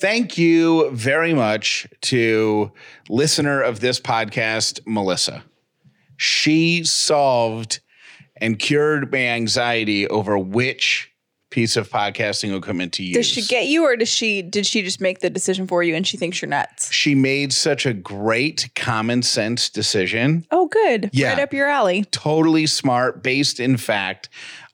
Thank 0.00 0.38
you 0.38 0.90
very 0.92 1.34
much 1.34 1.88
to 2.02 2.70
listener 3.08 3.60
of 3.60 3.80
this 3.80 3.98
podcast, 3.98 4.80
Melissa. 4.86 5.42
She 6.16 6.84
solved 6.84 7.80
and 8.36 8.58
cured 8.58 9.10
my 9.10 9.18
anxiety 9.18 10.06
over 10.06 10.38
which 10.38 11.10
piece 11.50 11.76
of 11.76 11.88
podcasting 11.90 12.56
equipment 12.56 12.92
to 12.92 13.02
use. 13.02 13.16
Does 13.16 13.26
she 13.26 13.42
get 13.42 13.66
you, 13.66 13.82
or 13.84 13.96
does 13.96 14.08
she? 14.08 14.42
Did 14.42 14.66
she 14.66 14.82
just 14.82 15.00
make 15.00 15.18
the 15.18 15.30
decision 15.30 15.66
for 15.66 15.82
you, 15.82 15.96
and 15.96 16.06
she 16.06 16.16
thinks 16.16 16.40
you're 16.40 16.48
nuts? 16.48 16.92
she 16.92 17.14
made 17.14 17.52
such 17.52 17.86
a 17.86 17.92
great 17.92 18.70
common 18.76 19.22
sense 19.22 19.68
decision. 19.68 20.46
Oh, 20.50 20.68
good. 20.68 21.10
Yeah. 21.12 21.30
Right 21.30 21.40
up 21.40 21.52
your 21.52 21.66
alley. 21.66 22.04
Totally 22.12 22.66
smart, 22.66 23.22
based 23.22 23.58
in 23.58 23.76
fact. 23.76 24.28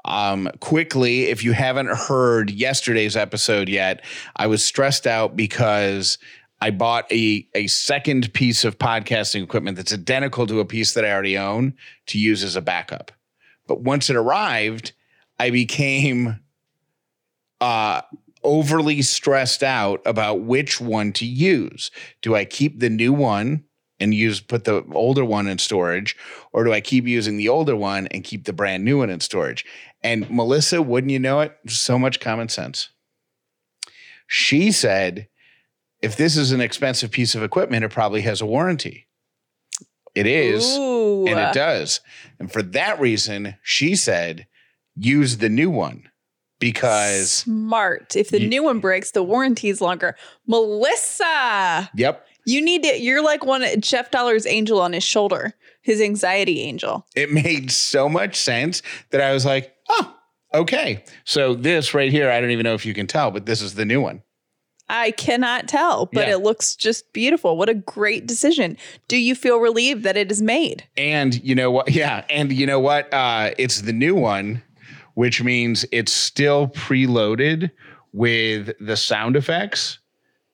Um, 0.05 0.51
quickly, 0.61 1.25
if 1.25 1.43
you 1.43 1.53
haven't 1.53 1.89
heard 1.89 2.51
yesterday's 2.51 3.17
episode 3.17 3.69
yet, 3.69 4.05
I 4.37 4.47
was 4.47 4.65
stressed 4.65 5.07
out 5.07 5.35
because 5.35 6.19
I 6.61 6.71
bought 6.71 7.11
a 7.13 7.47
a 7.55 7.67
second 7.67 8.33
piece 8.33 8.65
of 8.65 8.79
podcasting 8.79 9.43
equipment 9.43 9.77
that's 9.77 9.93
identical 9.93 10.47
to 10.47 10.61
a 10.61 10.65
piece 10.65 10.95
that 10.95 11.05
I 11.05 11.13
already 11.13 11.39
own 11.39 11.75
to 12.07 12.19
use 12.19 12.43
as 12.43 12.57
a 12.57 12.63
backup. 12.63 13.13
But 13.67 13.81
once 13.81 14.11
it 14.11 14.17
arrived, 14.17 14.93
I 15.39 15.51
became 15.51 16.41
uh 17.61 18.03
overly 18.43 19.01
stressed 19.01 19.63
out 19.63 20.03
about 20.05 20.41
which 20.41 20.81
one 20.81 21.13
to 21.13 21.27
use. 21.27 21.91
Do 22.21 22.35
I 22.35 22.45
keep 22.45 22.79
the 22.79 22.91
new 22.91 23.13
one 23.13 23.65
and 24.01 24.13
use 24.13 24.41
put 24.41 24.65
the 24.65 24.85
older 24.93 25.25
one 25.25 25.47
in 25.47 25.59
storage 25.59 26.17
or 26.53 26.65
do 26.65 26.73
I 26.73 26.81
keep 26.81 27.07
using 27.07 27.37
the 27.37 27.49
older 27.49 27.75
one 27.75 28.07
and 28.09 28.23
keep 28.23 28.45
the 28.45 28.53
brand 28.53 28.85
new 28.85 28.99
one 28.99 29.11
in 29.11 29.21
storage? 29.21 29.65
And 30.05 30.31
Melissa, 30.31 30.83
wouldn't 30.83 31.11
you 31.11 31.19
know 31.19 31.41
it? 31.41 31.57
So 31.67 31.99
much 31.99 32.21
common 32.21 32.49
sense. 32.49 32.91
She 34.27 34.71
said, 34.71 35.29
if 36.03 36.17
this 36.17 36.37
is 36.37 36.53
an 36.53 36.61
expensive 36.61 37.11
piece 37.11 37.35
of 37.35 37.43
equipment, 37.43 37.85
it 37.85 37.91
probably 37.91 38.21
has 38.23 38.43
a 38.43 38.47
warranty. 38.47 39.09
It 40.15 40.27
is, 40.27 40.77
Ooh. 40.77 41.27
and 41.27 41.41
it 41.41 41.55
does. 41.55 42.01
And 42.39 42.53
for 42.53 42.63
that 42.63 43.01
reason, 43.01 43.57
she 43.63 43.97
said, 43.97 44.47
use 44.95 45.39
the 45.39 45.49
new 45.49 45.71
one 45.71 46.11
because, 46.61 47.31
smart. 47.31 48.15
If 48.15 48.31
the 48.31 48.47
new 48.47 48.63
one 48.63 48.81
breaks, 48.81 49.11
the 49.11 49.23
warranty 49.23 49.71
is 49.71 49.81
longer. 49.81 50.15
Melissa, 50.47 51.91
yep, 51.97 52.27
you 52.47 52.63
need 52.63 52.85
to. 52.85 53.01
You're 53.01 53.25
like 53.25 53.45
one 53.45 53.65
Jeff 53.81 54.11
Dauler's 54.11 54.47
angel 54.47 54.81
on 54.81 54.93
his 54.93 55.03
shoulder, 55.03 55.55
his 55.83 56.01
anxiety 56.01 56.61
angel. 56.61 57.07
it 57.17 57.33
made 57.33 57.71
so 57.71 58.09
much 58.09 58.37
sense 58.37 58.83
that 59.11 59.21
I 59.21 59.33
was 59.33 59.45
like, 59.45 59.74
oh, 59.89 60.15
okay. 60.55 61.05
So 61.25 61.55
this 61.55 61.95
right 61.95 62.11
here, 62.11 62.31
I 62.31 62.41
don't 62.41 62.51
even 62.51 62.65
know 62.65 62.75
if 62.75 62.85
you 62.87 62.95
can 62.95 63.07
tell, 63.07 63.31
but 63.31 63.47
this 63.47 63.61
is 63.63 63.75
the 63.75 63.85
new 63.85 64.01
one. 64.01 64.23
I 64.89 65.13
cannot 65.13 65.67
tell, 65.67 66.07
but 66.13 66.27
Yeah. 66.29 66.35
it 66.35 66.39
looks 66.43 66.77
just 66.77 67.11
beautiful. 67.15 67.57
What 67.57 67.71
a 67.71 67.75
great 67.75 68.27
decision. 68.27 68.77
Do 69.09 69.17
you 69.17 69.35
feel 69.35 69.59
relieved 69.59 70.03
that 70.03 70.17
it 70.19 70.31
is 70.31 70.43
made? 70.43 70.85
And 70.97 71.43
you 71.43 71.55
know 71.55 71.71
what? 71.71 71.91
Yeah. 71.95 72.25
And 72.29 72.53
you 72.53 72.67
know 72.67 72.81
what? 72.81 73.13
Uh, 73.13 73.53
it's 73.57 73.81
the 73.81 73.95
new 73.95 74.15
one, 74.15 74.63
which 75.15 75.43
means 75.43 75.87
it's 75.91 76.13
still 76.13 76.69
preloaded 76.69 77.71
with 78.13 78.73
the 78.79 78.97
sound 78.97 79.37
effects 79.37 79.99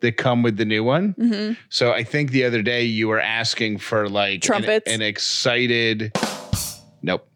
that 0.01 0.17
come 0.17 0.43
with 0.45 0.57
the 0.57 0.65
new 0.65 0.85
one. 0.85 1.15
hmm 1.19 1.53
So 1.69 1.93
I 1.93 2.05
think 2.05 2.31
the 2.31 2.45
other 2.45 2.63
day 2.63 2.85
you 2.85 3.09
were 3.09 3.21
asking 3.21 3.79
for 3.79 4.09
like 4.09 4.35
an- 4.37 4.41
Trumpets? 4.43 4.91
an, 4.93 5.03
excited. 5.03 6.13
Nope. 7.03 7.27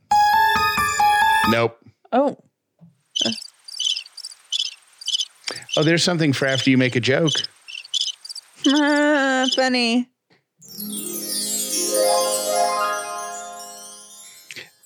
Nope. 1.48 1.78
Oh, 2.14 2.38
Oh, 5.76 5.82
there's 5.82 6.04
something 6.04 6.32
for 6.32 6.46
after 6.46 6.70
you 6.70 6.78
make 6.78 6.94
a 6.94 7.00
joke. 7.00 7.32
Ah, 8.68 9.46
funny. 9.56 10.08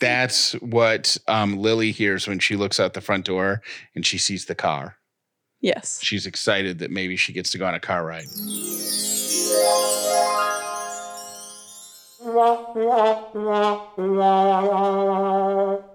That's 0.00 0.52
what 0.54 1.18
um, 1.26 1.58
Lily 1.58 1.90
hears 1.90 2.26
when 2.26 2.38
she 2.38 2.56
looks 2.56 2.80
out 2.80 2.94
the 2.94 3.00
front 3.00 3.26
door 3.26 3.60
and 3.94 4.06
she 4.06 4.16
sees 4.16 4.46
the 4.46 4.54
car. 4.54 4.96
Yes. 5.60 6.00
She's 6.02 6.24
excited 6.24 6.78
that 6.78 6.90
maybe 6.90 7.16
she 7.16 7.32
gets 7.32 7.50
to 7.50 7.58
go 7.58 7.66
on 7.66 7.74
a 7.74 7.80
car 7.80 8.04
ride. 8.04 8.28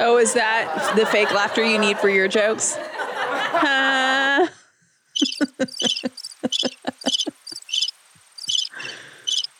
Oh, 0.00 0.16
is 0.16 0.32
that 0.32 0.96
the 0.96 1.04
fake 1.06 1.32
laughter 1.32 1.62
you 1.62 1.78
need 1.78 1.98
for 1.98 2.08
your 2.08 2.26
jokes? 2.26 2.76
Ah. 2.78 4.48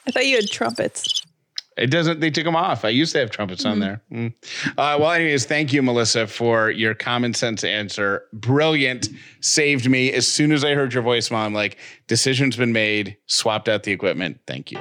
I 0.06 0.12
thought 0.12 0.26
you 0.26 0.36
had 0.36 0.50
trumpets. 0.50 1.22
It 1.76 1.88
doesn't. 1.90 2.20
They 2.20 2.30
took 2.30 2.44
them 2.44 2.56
off. 2.56 2.84
I 2.84 2.88
used 2.88 3.12
to 3.12 3.20
have 3.20 3.30
trumpets 3.30 3.64
on 3.64 3.80
there. 3.80 4.02
Mm. 4.12 4.34
Uh, 4.76 4.96
well, 5.00 5.12
anyways, 5.12 5.46
thank 5.46 5.72
you, 5.72 5.82
Melissa, 5.82 6.26
for 6.26 6.70
your 6.70 6.94
common 6.94 7.32
sense 7.32 7.62
answer. 7.62 8.24
Brilliant. 8.32 9.08
Saved 9.40 9.88
me 9.88 10.12
as 10.12 10.26
soon 10.26 10.52
as 10.52 10.64
I 10.64 10.74
heard 10.74 10.92
your 10.92 11.02
voice, 11.02 11.30
I'm 11.30 11.54
like, 11.54 11.78
decision's 12.06 12.56
been 12.56 12.72
made. 12.72 13.16
Swapped 13.26 13.68
out 13.68 13.84
the 13.84 13.92
equipment. 13.92 14.40
Thank 14.46 14.72
you. 14.72 14.78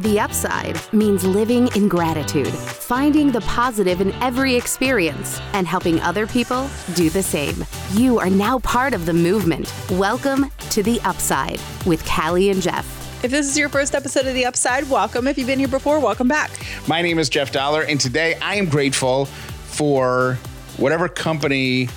The 0.00 0.18
upside 0.18 0.80
means 0.94 1.26
living 1.26 1.68
in 1.76 1.86
gratitude, 1.86 2.48
finding 2.48 3.30
the 3.30 3.42
positive 3.42 4.00
in 4.00 4.12
every 4.22 4.54
experience, 4.54 5.38
and 5.52 5.66
helping 5.66 6.00
other 6.00 6.26
people 6.26 6.70
do 6.94 7.10
the 7.10 7.22
same. 7.22 7.66
You 7.92 8.18
are 8.18 8.30
now 8.30 8.60
part 8.60 8.94
of 8.94 9.04
the 9.04 9.12
movement. 9.12 9.70
Welcome 9.90 10.50
to 10.70 10.82
The 10.82 11.02
Upside 11.02 11.60
with 11.84 12.02
Callie 12.06 12.48
and 12.48 12.62
Jeff. 12.62 12.86
If 13.22 13.30
this 13.30 13.46
is 13.46 13.58
your 13.58 13.68
first 13.68 13.94
episode 13.94 14.24
of 14.24 14.32
The 14.32 14.46
Upside, 14.46 14.88
welcome. 14.88 15.26
If 15.26 15.36
you've 15.36 15.46
been 15.46 15.58
here 15.58 15.68
before, 15.68 16.00
welcome 16.00 16.28
back. 16.28 16.50
My 16.88 17.02
name 17.02 17.18
is 17.18 17.28
Jeff 17.28 17.52
Dauler, 17.52 17.82
and 17.82 18.00
today 18.00 18.36
I 18.36 18.54
am 18.54 18.70
grateful 18.70 19.26
for 19.26 20.38
whatever 20.78 21.10
company 21.10 21.90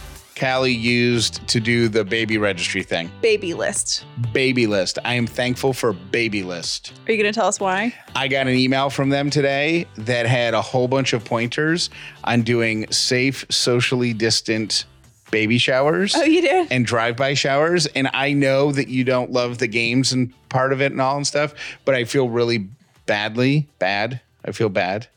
Callie 0.43 0.73
used 0.73 1.47
to 1.47 1.61
do 1.61 1.87
the 1.87 2.03
baby 2.03 2.37
registry 2.37 2.83
thing. 2.83 3.09
Babylist. 3.21 4.03
Baby 4.33 4.67
List. 4.67 4.99
I 5.05 5.13
am 5.13 5.25
thankful 5.25 5.71
for 5.71 5.93
Babylist. 5.93 6.91
Are 7.07 7.13
you 7.13 7.17
going 7.23 7.31
to 7.31 7.39
tell 7.39 7.47
us 7.47 7.61
why? 7.61 7.93
I 8.13 8.27
got 8.27 8.47
an 8.47 8.55
email 8.55 8.89
from 8.89 9.07
them 9.07 9.29
today 9.29 9.85
that 9.99 10.25
had 10.25 10.53
a 10.53 10.61
whole 10.61 10.89
bunch 10.89 11.13
of 11.13 11.23
pointers 11.23 11.89
on 12.25 12.41
doing 12.41 12.91
safe, 12.91 13.45
socially 13.49 14.11
distant 14.11 14.83
baby 15.31 15.57
showers 15.57 16.13
Oh, 16.13 16.23
you 16.25 16.41
did? 16.41 16.69
and 16.73 16.85
drive-by 16.85 17.35
showers. 17.35 17.85
And 17.85 18.09
I 18.13 18.33
know 18.33 18.73
that 18.73 18.89
you 18.89 19.05
don't 19.05 19.31
love 19.31 19.59
the 19.59 19.67
games 19.67 20.11
and 20.11 20.33
part 20.49 20.73
of 20.73 20.81
it 20.81 20.91
and 20.91 20.99
all 20.99 21.15
and 21.15 21.25
stuff, 21.25 21.53
but 21.85 21.95
I 21.95 22.03
feel 22.03 22.27
really 22.27 22.67
badly 23.05 23.69
bad. 23.79 24.19
I 24.43 24.51
feel 24.51 24.67
bad. 24.67 25.07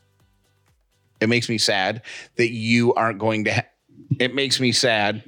It 1.19 1.27
makes 1.27 1.49
me 1.49 1.57
sad 1.57 2.01
that 2.37 2.51
you 2.51 2.93
aren't 2.93 3.19
going 3.19 3.43
to. 3.43 3.51
Ha- 3.55 3.63
it 4.19 4.33
makes 4.35 4.59
me 4.59 4.71
sad 4.71 5.23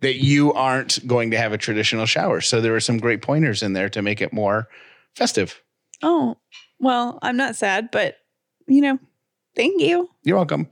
that 0.00 0.16
you 0.16 0.52
aren't 0.52 1.06
going 1.06 1.30
to 1.30 1.38
have 1.38 1.52
a 1.52 1.58
traditional 1.58 2.06
shower. 2.06 2.40
So 2.40 2.60
there 2.60 2.72
were 2.72 2.80
some 2.80 2.98
great 2.98 3.22
pointers 3.22 3.62
in 3.62 3.72
there 3.72 3.88
to 3.90 4.02
make 4.02 4.20
it 4.20 4.32
more 4.32 4.68
festive. 5.14 5.62
Oh, 6.02 6.36
well, 6.78 7.18
I'm 7.22 7.36
not 7.36 7.56
sad, 7.56 7.90
but 7.90 8.16
you 8.66 8.80
know, 8.80 8.98
thank 9.54 9.80
you. 9.80 10.08
You're 10.22 10.36
welcome. 10.36 10.68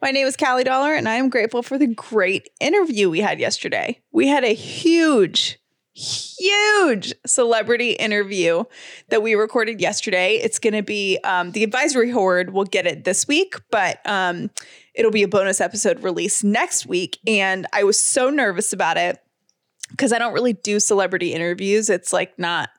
My 0.00 0.10
name 0.12 0.26
is 0.26 0.36
Callie 0.36 0.62
Dauler, 0.64 0.94
and 0.94 1.08
I 1.08 1.14
am 1.14 1.28
grateful 1.28 1.62
for 1.62 1.76
the 1.76 1.88
great 1.88 2.48
interview 2.60 3.10
we 3.10 3.20
had 3.20 3.40
yesterday. 3.40 4.00
We 4.12 4.28
had 4.28 4.44
a 4.44 4.54
huge, 4.54 5.58
huge 5.98 7.12
celebrity 7.26 7.92
interview 7.92 8.64
that 9.08 9.22
we 9.22 9.34
recorded 9.34 9.80
yesterday. 9.80 10.36
It's 10.36 10.58
going 10.58 10.74
to 10.74 10.82
be 10.82 11.18
um, 11.24 11.52
the 11.52 11.64
advisory 11.64 12.10
horde 12.10 12.50
will 12.52 12.64
get 12.64 12.86
it 12.86 13.04
this 13.04 13.26
week, 13.26 13.54
but 13.70 14.00
um, 14.06 14.50
it'll 14.94 15.10
be 15.10 15.22
a 15.24 15.28
bonus 15.28 15.60
episode 15.60 16.02
released 16.02 16.44
next 16.44 16.86
week. 16.86 17.18
And 17.26 17.66
I 17.72 17.84
was 17.84 17.98
so 17.98 18.30
nervous 18.30 18.72
about 18.72 18.96
it 18.96 19.18
because 19.90 20.12
I 20.12 20.18
don't 20.18 20.32
really 20.32 20.52
do 20.52 20.78
celebrity 20.78 21.34
interviews. 21.34 21.90
It's 21.90 22.12
like 22.12 22.38
not, 22.38 22.70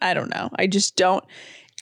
I 0.00 0.12
don't 0.14 0.28
know. 0.28 0.50
I 0.56 0.66
just 0.66 0.96
don't. 0.96 1.24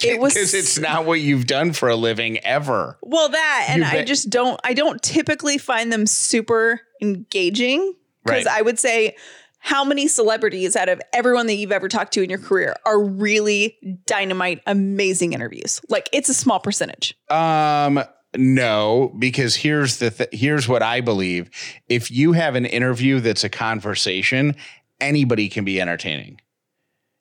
It 0.03 0.21
was 0.21 0.35
because 0.35 0.55
it's 0.55 0.79
not 0.79 1.07
what 1.07 1.21
you've 1.21 1.47
done 1.47 1.73
for 1.73 1.89
a 1.89 1.97
living 1.97 2.39
ever. 2.45 2.99
well, 3.03 3.29
that, 3.31 3.67
and 3.69 3.85
I 3.85 4.05
just 4.05 4.31
don't, 4.31 4.61
I 4.63 4.75
don't 4.75 5.03
typically 5.03 5.59
find 5.59 5.93
them 5.93 6.07
super 6.07 6.81
engaging 7.03 7.95
because 8.25 8.45
Right. 8.47 8.59
I 8.59 8.63
would 8.63 8.79
say 8.79 9.17
how 9.65 9.83
many 9.83 10.07
celebrities 10.07 10.77
out 10.77 10.91
of 10.91 11.01
everyone 11.15 11.47
that 11.47 11.55
you've 11.55 11.73
ever 11.73 11.89
talked 11.89 12.13
to 12.13 12.23
in 12.23 12.29
your 12.29 12.39
career 12.39 12.77
are 12.85 13.03
really 13.03 13.79
dynamite, 14.07 14.61
amazing 14.67 15.33
interviews? 15.33 15.81
Like 15.89 16.07
it's 16.13 16.29
a 16.29 16.35
small 16.35 16.61
percentage. 16.61 17.17
Um, 17.31 18.05
no, 18.37 19.15
because 19.19 19.57
here's 19.57 19.97
the 19.97 20.11
th- 20.11 20.29
here's 20.33 20.69
what 20.69 20.83
I 20.83 21.01
believe. 21.01 21.49
If 21.89 22.11
you 22.11 22.33
have 22.33 22.57
an 22.57 22.67
interview 22.67 23.21
that's 23.21 23.43
a 23.43 23.49
conversation, 23.49 24.55
anybody 25.01 25.49
can 25.49 25.65
be 25.65 25.81
entertaining. 25.81 26.43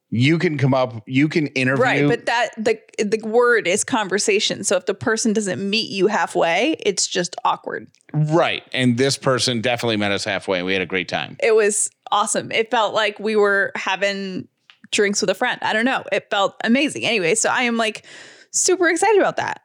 You 0.10 0.38
can 0.38 0.58
come 0.58 0.74
up, 0.74 1.02
you 1.08 1.30
can 1.30 1.48
interview. 1.48 1.84
Right, 1.84 2.08
but 2.08 2.26
that 2.26 2.50
the 2.58 2.78
the 3.00 3.26
word 3.26 3.68
is 3.68 3.86
conversation. 3.86 4.66
So 4.66 4.76
if 4.76 4.86
the 4.86 4.94
person 4.94 5.32
doesn't 5.32 5.68
meet 5.68 5.90
you 5.90 6.08
halfway, 6.08 6.76
it's 6.82 7.08
just 7.08 7.38
awkward. 7.46 7.88
right. 8.14 8.64
And 8.74 8.98
this 8.98 9.18
person 9.18 9.62
definitely 9.62 9.98
met 9.98 10.12
us 10.12 10.26
halfway. 10.26 10.62
We 10.62 10.74
had 10.74 10.82
a 10.82 10.86
great 10.86 11.08
time. 11.08 11.38
It 11.42 11.56
was 11.56 11.90
awesome. 12.14 12.52
It 12.52 12.72
felt 12.72 12.94
like 12.94 13.20
we 13.20 13.36
were 13.36 13.72
having 13.76 14.48
drinks 14.92 15.20
with 15.22 15.30
a 15.30 15.36
friend. 15.36 15.60
I 15.62 15.74
don't 15.74 15.86
know. 15.86 16.04
It 16.12 16.30
felt 16.30 16.56
amazing. 16.64 17.04
Anyway, 17.06 17.36
so 17.36 17.50
I 17.50 17.64
am 17.64 17.76
like 17.78 18.06
super 18.52 18.88
excited 18.88 19.20
about 19.20 19.38
that. 19.38 19.62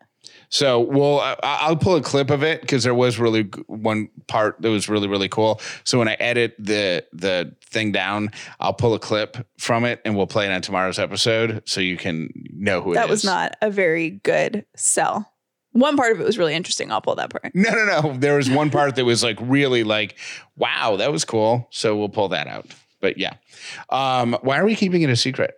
So 0.50 0.80
we'll 0.80 1.20
I- 1.20 1.36
I'll 1.42 1.76
pull 1.76 1.96
a 1.96 2.00
clip 2.02 2.30
of 2.30 2.42
it 2.42 2.62
because 2.62 2.82
there 2.82 2.94
was 2.94 3.18
really 3.18 3.42
one 3.66 4.08
part 4.28 4.56
that 4.62 4.70
was 4.70 4.88
really 4.88 5.06
really 5.06 5.28
cool. 5.28 5.60
So 5.84 5.98
when 5.98 6.08
I 6.08 6.14
edit 6.14 6.54
the 6.58 7.04
the 7.12 7.54
thing 7.66 7.92
down, 7.92 8.30
I'll 8.58 8.72
pull 8.72 8.94
a 8.94 8.98
clip 8.98 9.36
from 9.58 9.84
it 9.84 10.00
and 10.06 10.16
we'll 10.16 10.26
play 10.26 10.46
it 10.46 10.50
on 10.52 10.62
tomorrow's 10.62 10.98
episode 10.98 11.62
so 11.66 11.82
you 11.82 11.98
can 11.98 12.30
know 12.54 12.80
who 12.80 12.92
it 12.92 12.94
is. 12.94 12.96
That 13.02 13.08
was 13.10 13.24
not 13.24 13.56
a 13.60 13.70
very 13.70 14.08
good 14.10 14.64
sell. 14.74 15.30
One 15.78 15.96
part 15.96 16.12
of 16.12 16.20
it 16.20 16.24
was 16.24 16.38
really 16.38 16.54
interesting. 16.54 16.90
I'll 16.90 17.00
pull 17.00 17.14
that 17.16 17.30
part. 17.30 17.54
No, 17.54 17.70
no, 17.70 17.84
no. 17.84 18.16
There 18.18 18.36
was 18.36 18.50
one 18.50 18.70
part 18.70 18.96
that 18.96 19.04
was 19.04 19.22
like 19.22 19.38
really 19.40 19.84
like, 19.84 20.16
wow, 20.56 20.96
that 20.96 21.12
was 21.12 21.24
cool. 21.24 21.68
So 21.70 21.96
we'll 21.96 22.08
pull 22.08 22.28
that 22.30 22.46
out. 22.46 22.66
But 23.00 23.16
yeah, 23.18 23.34
um, 23.90 24.36
why 24.42 24.58
are 24.58 24.64
we 24.64 24.74
keeping 24.74 25.02
it 25.02 25.10
a 25.10 25.16
secret? 25.16 25.56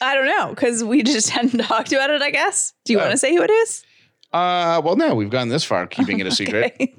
I 0.00 0.14
don't 0.14 0.26
know 0.26 0.48
because 0.50 0.82
we 0.82 1.02
just 1.02 1.30
hadn't 1.36 1.58
talked 1.60 1.92
about 1.92 2.10
it. 2.10 2.22
I 2.22 2.30
guess. 2.30 2.72
Do 2.84 2.92
you 2.92 2.98
Oh. 2.98 3.02
want 3.02 3.12
to 3.12 3.18
say 3.18 3.34
who 3.34 3.42
it 3.42 3.50
is? 3.50 3.84
Uh, 4.32 4.80
well, 4.84 4.96
no, 4.96 5.14
we've 5.14 5.30
gone 5.30 5.48
this 5.48 5.64
far 5.64 5.86
keeping 5.86 6.20
it 6.20 6.26
a 6.26 6.30
secret. 6.34 6.72
Okay. 6.80 6.94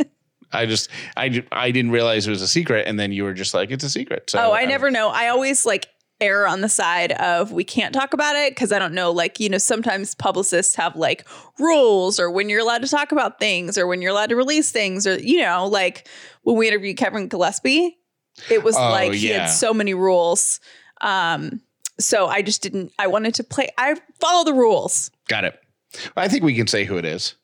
I 0.54 0.66
just, 0.66 0.90
I 1.16 1.44
I 1.52 1.72
didn't 1.72 1.92
realize 1.92 2.28
it 2.28 2.30
was 2.30 2.42
a 2.42 2.48
secret, 2.48 2.86
and 2.88 3.00
then 3.00 3.14
you 3.14 3.24
were 3.24 3.34
just 3.34 3.54
like, 3.54 3.72
it's 3.72 3.86
a 3.86 3.90
secret. 3.90 4.30
So 4.30 4.40
oh, 4.40 4.52
I 4.52 4.64
um, 4.64 4.70
never 4.70 4.92
know. 4.92 5.08
I 5.10 5.30
always 5.30 5.66
like 5.66 5.88
err 6.22 6.48
on 6.48 6.62
the 6.62 6.70
side 6.70 7.12
of 7.14 7.52
we 7.52 7.64
can't 7.64 7.94
talk 7.94 8.14
about 8.14 8.36
it 8.36 8.52
because 8.52 8.72
I 8.72 8.80
don't 8.80 8.94
know. 8.94 9.12
Like 9.12 9.40
you 9.40 9.50
know, 9.50 9.58
sometimes 9.58 10.16
publicists 10.16 10.76
have 10.76 10.96
like 10.96 11.28
rules 11.60 12.20
or 12.20 12.30
when 12.32 12.48
you're 12.50 12.62
allowed 12.62 12.84
to 12.84 12.88
talk 12.88 13.12
about 13.12 13.40
things 13.40 13.78
or 13.78 13.88
when 13.88 14.02
you're 14.02 14.12
allowed 14.12 14.30
to 14.30 14.36
release 14.36 14.72
things 14.72 15.06
or 15.08 15.18
you 15.20 15.42
know, 15.42 15.68
like 15.68 16.08
when 16.44 16.56
we 16.56 16.68
interviewed 16.68 16.98
Kevin 16.98 17.28
Gillespie, 17.28 17.98
it 18.50 18.64
was 18.64 18.76
Oh, 18.78 18.90
like 18.92 19.14
he 19.14 19.30
yeah. 19.30 19.42
had 19.42 19.46
so 19.48 19.74
many 19.74 19.94
rules. 19.94 20.60
Um, 21.02 21.62
so 22.00 22.28
I 22.28 22.42
just 22.42 22.62
didn't. 22.62 22.92
I 23.00 23.08
wanted 23.08 23.34
to 23.36 23.44
play. 23.44 23.70
I 23.78 23.96
follow 24.20 24.44
the 24.46 24.54
rules. 24.54 25.12
Got 25.28 25.44
it. 25.46 25.60
I 26.16 26.28
think 26.28 26.44
we 26.44 26.56
can 26.56 26.68
say 26.68 26.86
who 26.86 26.98
it 26.98 27.06
is. 27.06 27.36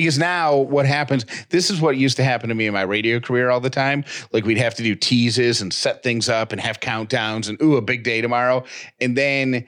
Because 0.00 0.18
now 0.18 0.56
what 0.56 0.86
happens, 0.86 1.26
this 1.50 1.70
is 1.70 1.80
what 1.80 1.96
used 1.96 2.16
to 2.16 2.24
happen 2.24 2.48
to 2.48 2.54
me 2.54 2.66
in 2.66 2.72
my 2.72 2.82
radio 2.82 3.20
career 3.20 3.50
all 3.50 3.60
the 3.60 3.70
time. 3.70 4.04
Like 4.32 4.44
we'd 4.44 4.58
have 4.58 4.74
to 4.76 4.82
do 4.82 4.94
teases 4.94 5.60
and 5.60 5.72
set 5.72 6.02
things 6.02 6.28
up 6.28 6.52
and 6.52 6.60
have 6.60 6.80
countdowns 6.80 7.48
and 7.48 7.60
ooh, 7.62 7.76
a 7.76 7.82
big 7.82 8.04
day 8.04 8.20
tomorrow. 8.20 8.64
And 9.00 9.16
then 9.16 9.66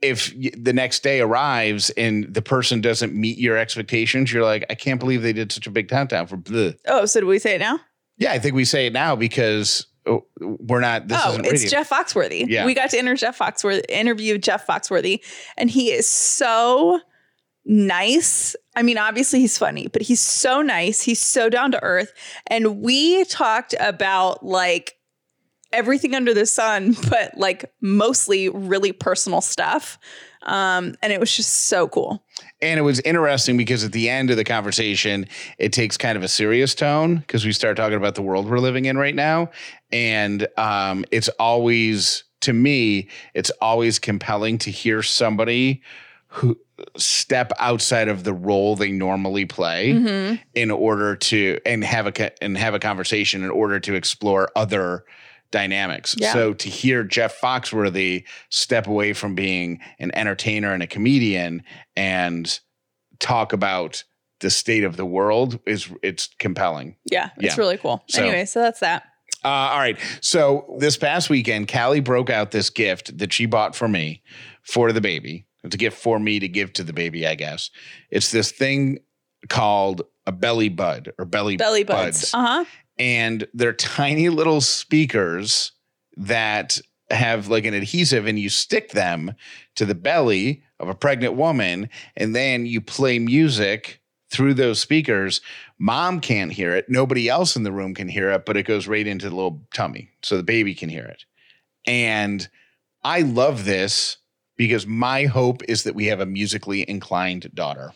if 0.00 0.32
the 0.56 0.72
next 0.72 1.02
day 1.02 1.20
arrives 1.20 1.90
and 1.90 2.32
the 2.32 2.42
person 2.42 2.80
doesn't 2.80 3.14
meet 3.14 3.38
your 3.38 3.56
expectations, 3.56 4.32
you're 4.32 4.44
like, 4.44 4.64
I 4.70 4.74
can't 4.74 5.00
believe 5.00 5.22
they 5.22 5.32
did 5.32 5.50
such 5.50 5.66
a 5.66 5.70
big 5.70 5.88
countdown 5.88 6.26
for 6.26 6.36
bleh. 6.36 6.76
Oh, 6.86 7.04
so 7.06 7.20
do 7.20 7.26
we 7.26 7.38
say 7.38 7.56
it 7.56 7.58
now? 7.58 7.80
Yeah, 8.16 8.32
I 8.32 8.38
think 8.38 8.54
we 8.54 8.64
say 8.64 8.86
it 8.86 8.92
now 8.92 9.16
because 9.16 9.86
oh, 10.06 10.24
we're 10.40 10.80
not, 10.80 11.08
this 11.08 11.20
oh, 11.24 11.30
isn't 11.30 11.46
it's. 11.46 11.70
Jeff 11.70 11.90
Foxworthy. 11.90 12.46
Yeah. 12.48 12.64
We 12.64 12.74
got 12.74 12.90
to 12.90 12.98
inter 12.98 13.16
Jeff 13.16 13.38
Foxworthy, 13.38 13.84
interview 13.88 14.38
Jeff 14.38 14.66
Foxworthy, 14.66 15.20
and 15.56 15.68
he 15.68 15.90
is 15.90 16.08
so 16.08 17.00
nice. 17.68 18.56
I 18.74 18.82
mean, 18.82 18.98
obviously 18.98 19.40
he's 19.40 19.58
funny, 19.58 19.86
but 19.86 20.02
he's 20.02 20.20
so 20.20 20.62
nice. 20.62 21.02
He's 21.02 21.20
so 21.20 21.48
down 21.48 21.70
to 21.72 21.82
earth. 21.82 22.12
And 22.48 22.80
we 22.80 23.24
talked 23.24 23.74
about 23.78 24.44
like 24.44 24.94
everything 25.72 26.14
under 26.14 26.32
the 26.32 26.46
sun, 26.46 26.96
but 27.10 27.36
like 27.36 27.70
mostly 27.80 28.48
really 28.48 28.90
personal 28.90 29.40
stuff. 29.40 29.98
Um, 30.44 30.94
and 31.02 31.12
it 31.12 31.20
was 31.20 31.36
just 31.36 31.64
so 31.68 31.88
cool. 31.88 32.24
And 32.62 32.78
it 32.78 32.82
was 32.82 33.00
interesting 33.00 33.56
because 33.56 33.84
at 33.84 33.92
the 33.92 34.08
end 34.08 34.30
of 34.30 34.36
the 34.36 34.44
conversation, 34.44 35.26
it 35.58 35.72
takes 35.72 35.96
kind 35.96 36.16
of 36.16 36.22
a 36.22 36.28
serious 36.28 36.74
tone 36.74 37.16
because 37.18 37.44
we 37.44 37.52
start 37.52 37.76
talking 37.76 37.96
about 37.96 38.14
the 38.14 38.22
world 38.22 38.48
we're 38.48 38.60
living 38.60 38.86
in 38.86 38.96
right 38.96 39.14
now. 39.14 39.50
And 39.92 40.48
um, 40.56 41.04
it's 41.10 41.28
always, 41.40 42.24
to 42.40 42.52
me, 42.52 43.08
it's 43.34 43.50
always 43.60 43.98
compelling 43.98 44.58
to 44.58 44.70
hear 44.70 45.02
somebody 45.02 45.82
who 46.28 46.58
step 46.96 47.52
outside 47.58 48.08
of 48.08 48.24
the 48.24 48.32
role 48.32 48.76
they 48.76 48.90
normally 48.92 49.44
play 49.44 49.90
Mhm. 49.92 50.40
in 50.54 50.70
order 50.70 51.16
to 51.16 51.58
and 51.66 51.84
have 51.84 52.06
a 52.06 52.42
and 52.42 52.56
have 52.56 52.74
a 52.74 52.78
conversation 52.78 53.42
in 53.42 53.50
order 53.50 53.80
to 53.80 53.94
explore 53.94 54.50
other 54.54 55.04
dynamics. 55.50 56.14
Yeah. 56.18 56.32
So 56.32 56.52
to 56.54 56.68
hear 56.68 57.02
Jeff 57.04 57.40
Foxworthy 57.40 58.24
step 58.50 58.86
away 58.86 59.12
from 59.14 59.34
being 59.34 59.80
an 59.98 60.10
entertainer 60.14 60.72
and 60.72 60.82
a 60.82 60.86
comedian 60.86 61.62
and 61.96 62.58
talk 63.18 63.52
about 63.52 64.04
the 64.40 64.50
state 64.50 64.84
of 64.84 64.96
the 64.96 65.06
world 65.06 65.58
is 65.66 65.88
it's 66.02 66.28
compelling. 66.38 66.96
Yeah, 67.10 67.30
it's 67.38 67.56
Yeah. 67.56 67.60
really 67.60 67.76
cool. 67.78 68.04
So- 68.08 68.22
anyway, 68.22 68.44
so 68.44 68.60
that's 68.60 68.80
that. 68.80 69.02
Uh, 69.44 69.48
all 69.48 69.78
right. 69.78 69.96
So 70.20 70.76
this 70.78 70.96
past 70.96 71.30
weekend, 71.30 71.68
Callie 71.72 72.00
broke 72.00 72.28
out 72.30 72.50
this 72.50 72.70
gift 72.70 73.18
that 73.18 73.32
she 73.32 73.46
bought 73.46 73.74
for 73.74 73.88
me 73.88 74.22
for 74.62 74.92
the 74.92 75.00
baby. 75.00 75.46
It's 75.64 75.74
a 75.74 75.78
gift 75.78 75.98
for 75.98 76.18
me 76.18 76.38
to 76.38 76.48
give 76.48 76.72
to 76.74 76.84
the 76.84 76.92
baby, 76.92 77.26
I 77.26 77.34
guess. 77.34 77.70
It's 78.10 78.30
this 78.30 78.52
thing 78.52 78.98
called 79.48 80.02
a 80.26 80.32
belly 80.32 80.68
bud 80.68 81.12
or 81.18 81.24
belly 81.24 81.56
Belly 81.56 81.84
buds. 81.84 82.32
Uh 82.34 82.46
huh. 82.46 82.64
and 82.98 83.46
they're 83.54 83.72
tiny 83.72 84.28
little 84.28 84.60
speakers 84.60 85.72
that 86.16 86.80
have 87.10 87.48
like 87.48 87.64
an 87.64 87.72
adhesive 87.74 88.26
and 88.26 88.38
you 88.38 88.48
stick 88.50 88.90
them 88.90 89.32
to 89.76 89.86
the 89.86 89.94
belly 89.94 90.62
of 90.80 90.88
a 90.88 90.94
pregnant 90.94 91.34
woman 91.34 91.88
and 92.16 92.36
then 92.36 92.66
you 92.66 92.80
play 92.80 93.18
music 93.18 94.02
through 94.30 94.52
those 94.52 94.78
speakers 94.78 95.40
mom 95.78 96.20
can't 96.20 96.52
hear 96.52 96.74
it 96.74 96.84
nobody 96.90 97.28
else 97.28 97.56
in 97.56 97.62
the 97.62 97.72
room 97.72 97.94
can 97.94 98.08
hear 98.08 98.30
it 98.30 98.44
but 98.44 98.56
it 98.58 98.64
goes 98.66 98.86
right 98.86 99.06
into 99.06 99.30
the 99.30 99.34
little 99.34 99.62
tummy 99.72 100.10
so 100.22 100.36
the 100.36 100.42
baby 100.42 100.74
can 100.74 100.90
hear 100.90 101.04
it 101.04 101.24
and 101.86 102.48
i 103.02 103.22
love 103.22 103.64
this 103.64 104.18
because 104.58 104.86
my 104.86 105.24
hope 105.24 105.62
is 105.66 105.84
that 105.84 105.94
we 105.94 106.06
have 106.06 106.20
a 106.20 106.26
musically 106.26 106.88
inclined 106.88 107.50
daughter 107.54 107.94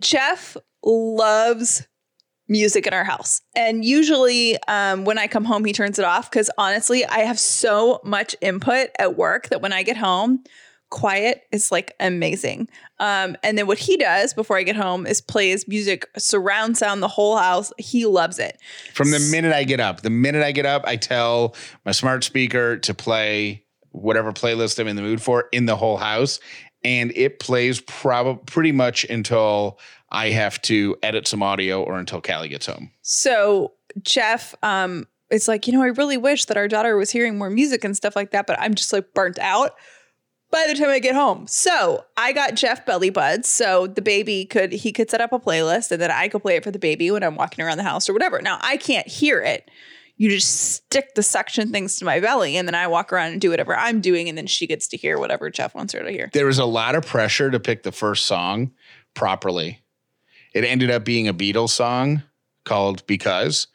Jeff 0.00 0.56
loves 0.82 1.86
music 2.48 2.86
in 2.86 2.92
our 2.92 3.04
house. 3.04 3.40
And 3.56 3.84
usually 3.84 4.58
um, 4.68 5.04
when 5.04 5.18
I 5.18 5.26
come 5.26 5.44
home, 5.44 5.64
he 5.64 5.72
turns 5.72 5.98
it 5.98 6.04
off 6.04 6.30
because 6.30 6.50
honestly, 6.58 7.04
I 7.06 7.20
have 7.20 7.38
so 7.38 8.00
much 8.04 8.36
input 8.40 8.90
at 8.98 9.16
work 9.16 9.48
that 9.48 9.62
when 9.62 9.72
I 9.72 9.82
get 9.82 9.96
home, 9.96 10.44
quiet 10.90 11.42
is 11.50 11.72
like 11.72 11.94
amazing. 11.98 12.68
Um, 13.00 13.36
and 13.42 13.56
then 13.56 13.66
what 13.66 13.78
he 13.78 13.96
does 13.96 14.34
before 14.34 14.58
I 14.58 14.62
get 14.62 14.76
home 14.76 15.06
is 15.06 15.20
plays 15.20 15.66
music, 15.66 16.06
surround 16.18 16.76
sound 16.76 17.02
the 17.02 17.08
whole 17.08 17.36
house. 17.36 17.72
He 17.78 18.04
loves 18.06 18.38
it. 18.38 18.58
From 18.92 19.10
the 19.10 19.18
minute 19.18 19.52
I 19.52 19.64
get 19.64 19.80
up, 19.80 20.02
the 20.02 20.10
minute 20.10 20.42
I 20.42 20.52
get 20.52 20.66
up, 20.66 20.84
I 20.86 20.96
tell 20.96 21.56
my 21.84 21.92
smart 21.92 22.24
speaker 22.24 22.76
to 22.76 22.94
play 22.94 23.63
whatever 23.94 24.32
playlist 24.32 24.78
I'm 24.78 24.88
in 24.88 24.96
the 24.96 25.02
mood 25.02 25.22
for 25.22 25.48
in 25.52 25.66
the 25.66 25.76
whole 25.76 25.96
house. 25.96 26.40
And 26.82 27.12
it 27.16 27.38
plays 27.38 27.80
probably 27.80 28.42
pretty 28.44 28.72
much 28.72 29.04
until 29.04 29.78
I 30.10 30.30
have 30.30 30.60
to 30.62 30.96
edit 31.02 31.26
some 31.26 31.42
audio 31.42 31.82
or 31.82 31.98
until 31.98 32.20
Callie 32.20 32.48
gets 32.48 32.66
home. 32.66 32.90
So 33.02 33.72
Jeff, 34.02 34.54
um, 34.62 35.06
it's 35.30 35.48
like, 35.48 35.66
you 35.66 35.72
know, 35.72 35.82
I 35.82 35.86
really 35.86 36.18
wish 36.18 36.44
that 36.46 36.56
our 36.56 36.68
daughter 36.68 36.96
was 36.96 37.10
hearing 37.10 37.38
more 37.38 37.48
music 37.48 37.84
and 37.84 37.96
stuff 37.96 38.14
like 38.14 38.32
that, 38.32 38.46
but 38.46 38.60
I'm 38.60 38.74
just 38.74 38.92
like 38.92 39.14
burnt 39.14 39.38
out 39.38 39.74
by 40.50 40.66
the 40.68 40.74
time 40.74 40.90
I 40.90 40.98
get 40.98 41.14
home. 41.14 41.46
So 41.46 42.04
I 42.16 42.32
got 42.32 42.54
Jeff 42.54 42.84
belly 42.84 43.10
buds. 43.10 43.48
So 43.48 43.86
the 43.86 44.02
baby 44.02 44.44
could 44.44 44.72
he 44.72 44.92
could 44.92 45.10
set 45.10 45.20
up 45.20 45.32
a 45.32 45.38
playlist 45.40 45.90
and 45.90 46.00
then 46.00 46.10
I 46.10 46.28
could 46.28 46.42
play 46.42 46.56
it 46.56 46.64
for 46.64 46.70
the 46.70 46.78
baby 46.78 47.10
when 47.10 47.22
I'm 47.22 47.36
walking 47.36 47.64
around 47.64 47.78
the 47.78 47.84
house 47.84 48.08
or 48.08 48.12
whatever. 48.12 48.42
Now 48.42 48.58
I 48.60 48.76
can't 48.76 49.08
hear 49.08 49.40
it. 49.40 49.70
You 50.16 50.30
just 50.30 50.72
stick 50.74 51.14
the 51.14 51.22
suction 51.22 51.72
things 51.72 51.96
to 51.96 52.04
my 52.04 52.20
belly 52.20 52.56
and 52.56 52.68
then 52.68 52.74
I 52.74 52.86
walk 52.86 53.12
around 53.12 53.32
and 53.32 53.40
do 53.40 53.50
whatever 53.50 53.76
I'm 53.76 54.00
doing, 54.00 54.28
and 54.28 54.38
then 54.38 54.46
she 54.46 54.66
gets 54.66 54.86
to 54.88 54.96
hear 54.96 55.18
whatever 55.18 55.50
Jeff 55.50 55.74
wants 55.74 55.92
her 55.92 56.02
to 56.02 56.10
hear. 56.10 56.30
There 56.32 56.46
was 56.46 56.58
a 56.58 56.64
lot 56.64 56.94
of 56.94 57.04
pressure 57.04 57.50
to 57.50 57.58
pick 57.58 57.82
the 57.82 57.92
first 57.92 58.26
song 58.26 58.72
properly. 59.14 59.80
It 60.52 60.64
ended 60.64 60.90
up 60.90 61.04
being 61.04 61.26
a 61.26 61.34
Beatles 61.34 61.70
song 61.70 62.22
called 62.64 63.04
Because, 63.08 63.66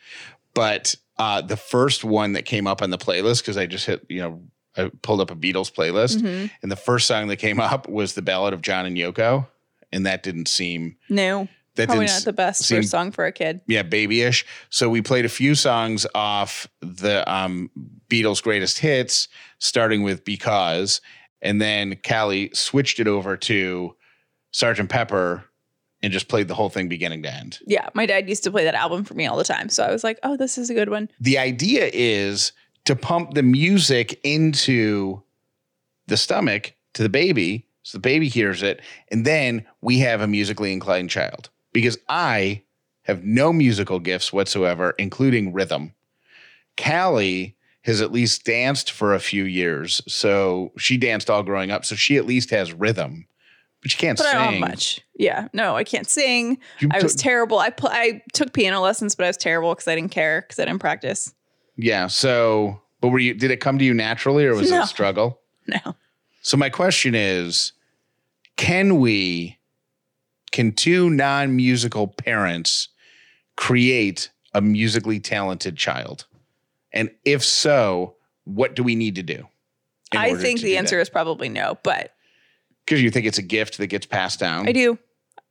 but 0.53 0.96
uh, 1.17 1.41
the 1.41 1.58
first 1.58 2.05
one 2.05 2.31
that 2.34 2.46
came 2.46 2.67
up 2.67 2.81
on 2.81 2.89
the 2.89 2.98
playlist, 2.98 3.41
because 3.41 3.58
I 3.58 3.65
just 3.65 3.86
hit, 3.86 4.05
you 4.08 4.22
know, 4.22 4.41
I 4.77 4.89
pulled 5.01 5.19
up 5.19 5.31
a 5.31 5.36
Beatles 5.36 5.69
playlist. 5.74 6.22
Mhm. 6.22 6.50
And 6.62 6.72
the 6.72 6.77
first 6.77 7.05
song 7.05 7.27
that 7.27 7.36
came 7.36 7.60
up 7.60 7.89
was 7.89 8.13
the 8.13 8.22
Ballad 8.22 8.53
of 8.53 8.62
John 8.62 8.86
and 8.86 8.96
Yoko, 8.96 9.48
and 9.91 10.05
that 10.05 10.24
didn't 10.24 10.48
seem 10.48 10.96
No, 11.10 11.50
that 11.75 11.88
probably 11.88 12.05
not 12.05 12.23
the 12.23 12.33
best 12.33 12.63
seem- 12.63 12.77
first 12.77 12.89
song 12.89 13.11
for 13.11 13.25
a 13.25 13.31
kid. 13.31 13.61
yeah 13.67 13.83
babyish. 13.83 14.45
So 14.69 14.89
we 14.89 15.01
played 15.01 15.25
a 15.25 15.29
few 15.29 15.55
songs 15.55 16.05
off 16.15 16.67
the 16.81 17.29
um, 17.31 17.69
Beatles' 18.09 18.41
greatest 18.41 18.79
hits, 18.79 19.27
starting 19.59 20.03
with 20.03 20.25
Because, 20.25 21.01
and 21.41 21.61
then 21.61 21.97
Callie 22.07 22.51
switched 22.53 22.99
it 22.99 23.07
over 23.07 23.38
to 23.38 23.95
Sergeant 24.51 24.89
Pepper 24.89 25.45
and 26.01 26.13
just 26.13 26.27
played 26.27 26.47
the 26.47 26.55
whole 26.55 26.69
thing 26.69 26.88
beginning 26.88 27.23
to 27.23 27.33
end. 27.33 27.59
Yeah, 27.67 27.89
my 27.93 28.05
dad 28.05 28.29
used 28.29 28.43
to 28.45 28.51
play 28.51 28.63
that 28.63 28.75
album 28.75 29.03
for 29.03 29.13
me 29.13 29.25
all 29.25 29.38
the 29.38 29.43
time. 29.43 29.69
So 29.69 29.83
I 29.83 29.91
was 29.91 30.03
like, 30.03 30.17
oh, 30.23 30.38
this 30.38 30.57
is 30.57 30.69
a 30.69 30.73
good 30.73 30.89
one. 30.89 31.09
The 31.19 31.38
idea 31.38 31.89
is 31.93 32.53
to 32.85 32.95
pump 32.95 33.33
the 33.33 33.43
music 33.43 34.19
into 34.23 35.21
the 36.07 36.17
stomach 36.17 36.73
to 36.93 37.03
the 37.03 37.09
baby 37.09 37.67
so 37.83 37.97
the 37.97 38.01
baby 38.01 38.27
hears 38.27 38.63
it 38.63 38.81
and 39.09 39.25
then 39.25 39.65
we 39.81 39.99
have 39.99 40.21
a 40.21 40.27
musically 40.27 40.73
inclined 40.73 41.09
child 41.09 41.49
because 41.73 41.97
i 42.09 42.61
have 43.03 43.23
no 43.23 43.51
musical 43.53 43.99
gifts 43.99 44.31
whatsoever 44.33 44.93
including 44.97 45.51
rhythm 45.53 45.93
callie 46.77 47.55
has 47.83 48.01
at 48.01 48.11
least 48.11 48.43
danced 48.45 48.91
for 48.91 49.13
a 49.13 49.19
few 49.19 49.43
years 49.43 50.01
so 50.07 50.71
she 50.77 50.97
danced 50.97 51.29
all 51.29 51.43
growing 51.43 51.71
up 51.71 51.85
so 51.85 51.95
she 51.95 52.17
at 52.17 52.25
least 52.25 52.49
has 52.51 52.73
rhythm 52.73 53.25
but 53.81 53.93
you 53.93 53.97
can't 53.97 54.17
But 54.17 54.25
sing 54.25 54.38
I 54.38 54.51
don't 54.51 54.59
much. 54.59 54.99
Yeah, 55.15 55.47
no, 55.53 55.77
I 55.77 55.85
can't 55.85 56.05
sing. 56.05 56.57
You 56.79 56.89
I 56.91 57.01
was 57.01 57.15
terrible. 57.15 57.59
I 57.59 57.69
pl- 57.69 57.88
I 57.89 58.21
took 58.33 58.51
piano 58.51 58.81
lessons, 58.81 59.15
but 59.15 59.23
I 59.23 59.27
was 59.27 59.38
terrible 59.38 59.73
because 59.73 59.88
I 59.88 59.95
didn't 59.95 60.11
care 60.11 60.41
because 60.41 60.59
I 60.59 60.65
didn't 60.65 60.79
practice. 60.81 61.33
yeah 61.77 62.07
so 62.07 62.81
but 62.99 63.07
were 63.07 63.19
you 63.19 63.33
did 63.33 63.51
it 63.51 63.61
come 63.61 63.79
to 63.79 63.85
you 63.85 63.93
naturally 63.93 64.45
or 64.45 64.53
was 64.53 64.69
it 64.69 64.75
a 64.75 64.85
struggle 64.85 65.39
No, 65.67 65.95
So 66.41 66.57
my 66.57 66.69
question 66.69 67.15
is, 67.15 67.71
can 68.57 68.99
we, 68.99 69.59
can 70.51 70.72
two 70.72 71.10
non-musical 71.10 72.08
parents 72.08 72.89
create 73.56 74.32
a 74.53 74.62
musically 74.62 75.20
talented 75.20 75.77
child? 75.77 76.25
And 76.91 77.12
if 77.25 77.44
so, 77.44 78.15
what 78.46 78.75
do 78.75 78.84
we 78.84 78.96
need 78.96 79.15
to 79.15 79.24
do? 79.24 79.48
I 80.12 80.36
think 80.36 80.62
the 80.62 80.77
answer 80.77 81.00
is 81.00 81.10
probably 81.10 81.50
no, 81.50 81.77
but 81.84 82.13
because 82.86 83.01
you 83.03 83.12
think 83.12 83.27
it's 83.27 83.38
a 83.38 83.44
gift 83.44 83.77
that 83.77 83.88
gets 83.88 84.08
passed 84.08 84.39
down. 84.39 84.68
I 84.68 84.72
do. 84.72 84.98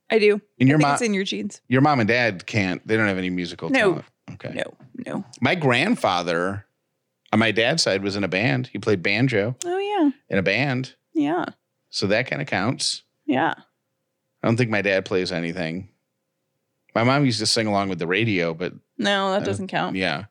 I 0.09 0.19
do. 0.19 0.41
And 0.59 0.67
your 0.67 0.79
mom, 0.79 0.93
it's 0.93 1.01
in 1.01 1.13
your 1.13 1.23
genes. 1.23 1.61
your 1.69 1.79
mom 1.81 1.99
and 2.01 2.07
dad 2.09 2.45
can't. 2.45 2.85
They 2.85 2.97
don't 2.97 3.07
have 3.07 3.17
any 3.17 3.29
musical 3.29 3.69
No. 3.69 3.79
talent. 3.79 4.05
Okay. 4.33 4.51
No, 4.53 4.73
no. 5.07 5.23
My 5.39 5.55
grandfather, 5.55 6.65
on 7.31 7.39
my 7.39 7.51
dad's 7.51 7.83
side, 7.83 8.03
was 8.03 8.15
in 8.17 8.23
a 8.25 8.27
band. 8.27 8.67
He 8.73 8.79
played 8.79 9.01
banjo 9.01 9.55
Oh 9.65 9.77
yeah, 9.77 10.09
in 10.29 10.37
a 10.37 10.43
band, 10.43 10.95
yeah, 11.13 11.45
so 11.89 12.05
that 12.07 12.27
kind 12.27 12.41
of 12.41 12.47
counts. 12.49 13.03
yeah. 13.25 13.53
I 14.41 14.47
don't 14.47 14.57
think 14.57 14.69
my 14.69 14.81
dad 14.81 15.05
plays 15.05 15.31
anything. 15.31 15.89
My 16.95 17.03
mom 17.03 17.25
used 17.25 17.39
to 17.39 17.45
sing 17.45 17.67
along 17.67 17.89
with 17.89 17.99
the 17.99 18.07
radio, 18.07 18.53
but 18.53 18.73
No, 18.97 19.31
that 19.31 19.41
Uh, 19.43 19.45
doesn't 19.45 19.67
count. 19.67 19.95
Yeah. 19.95 20.25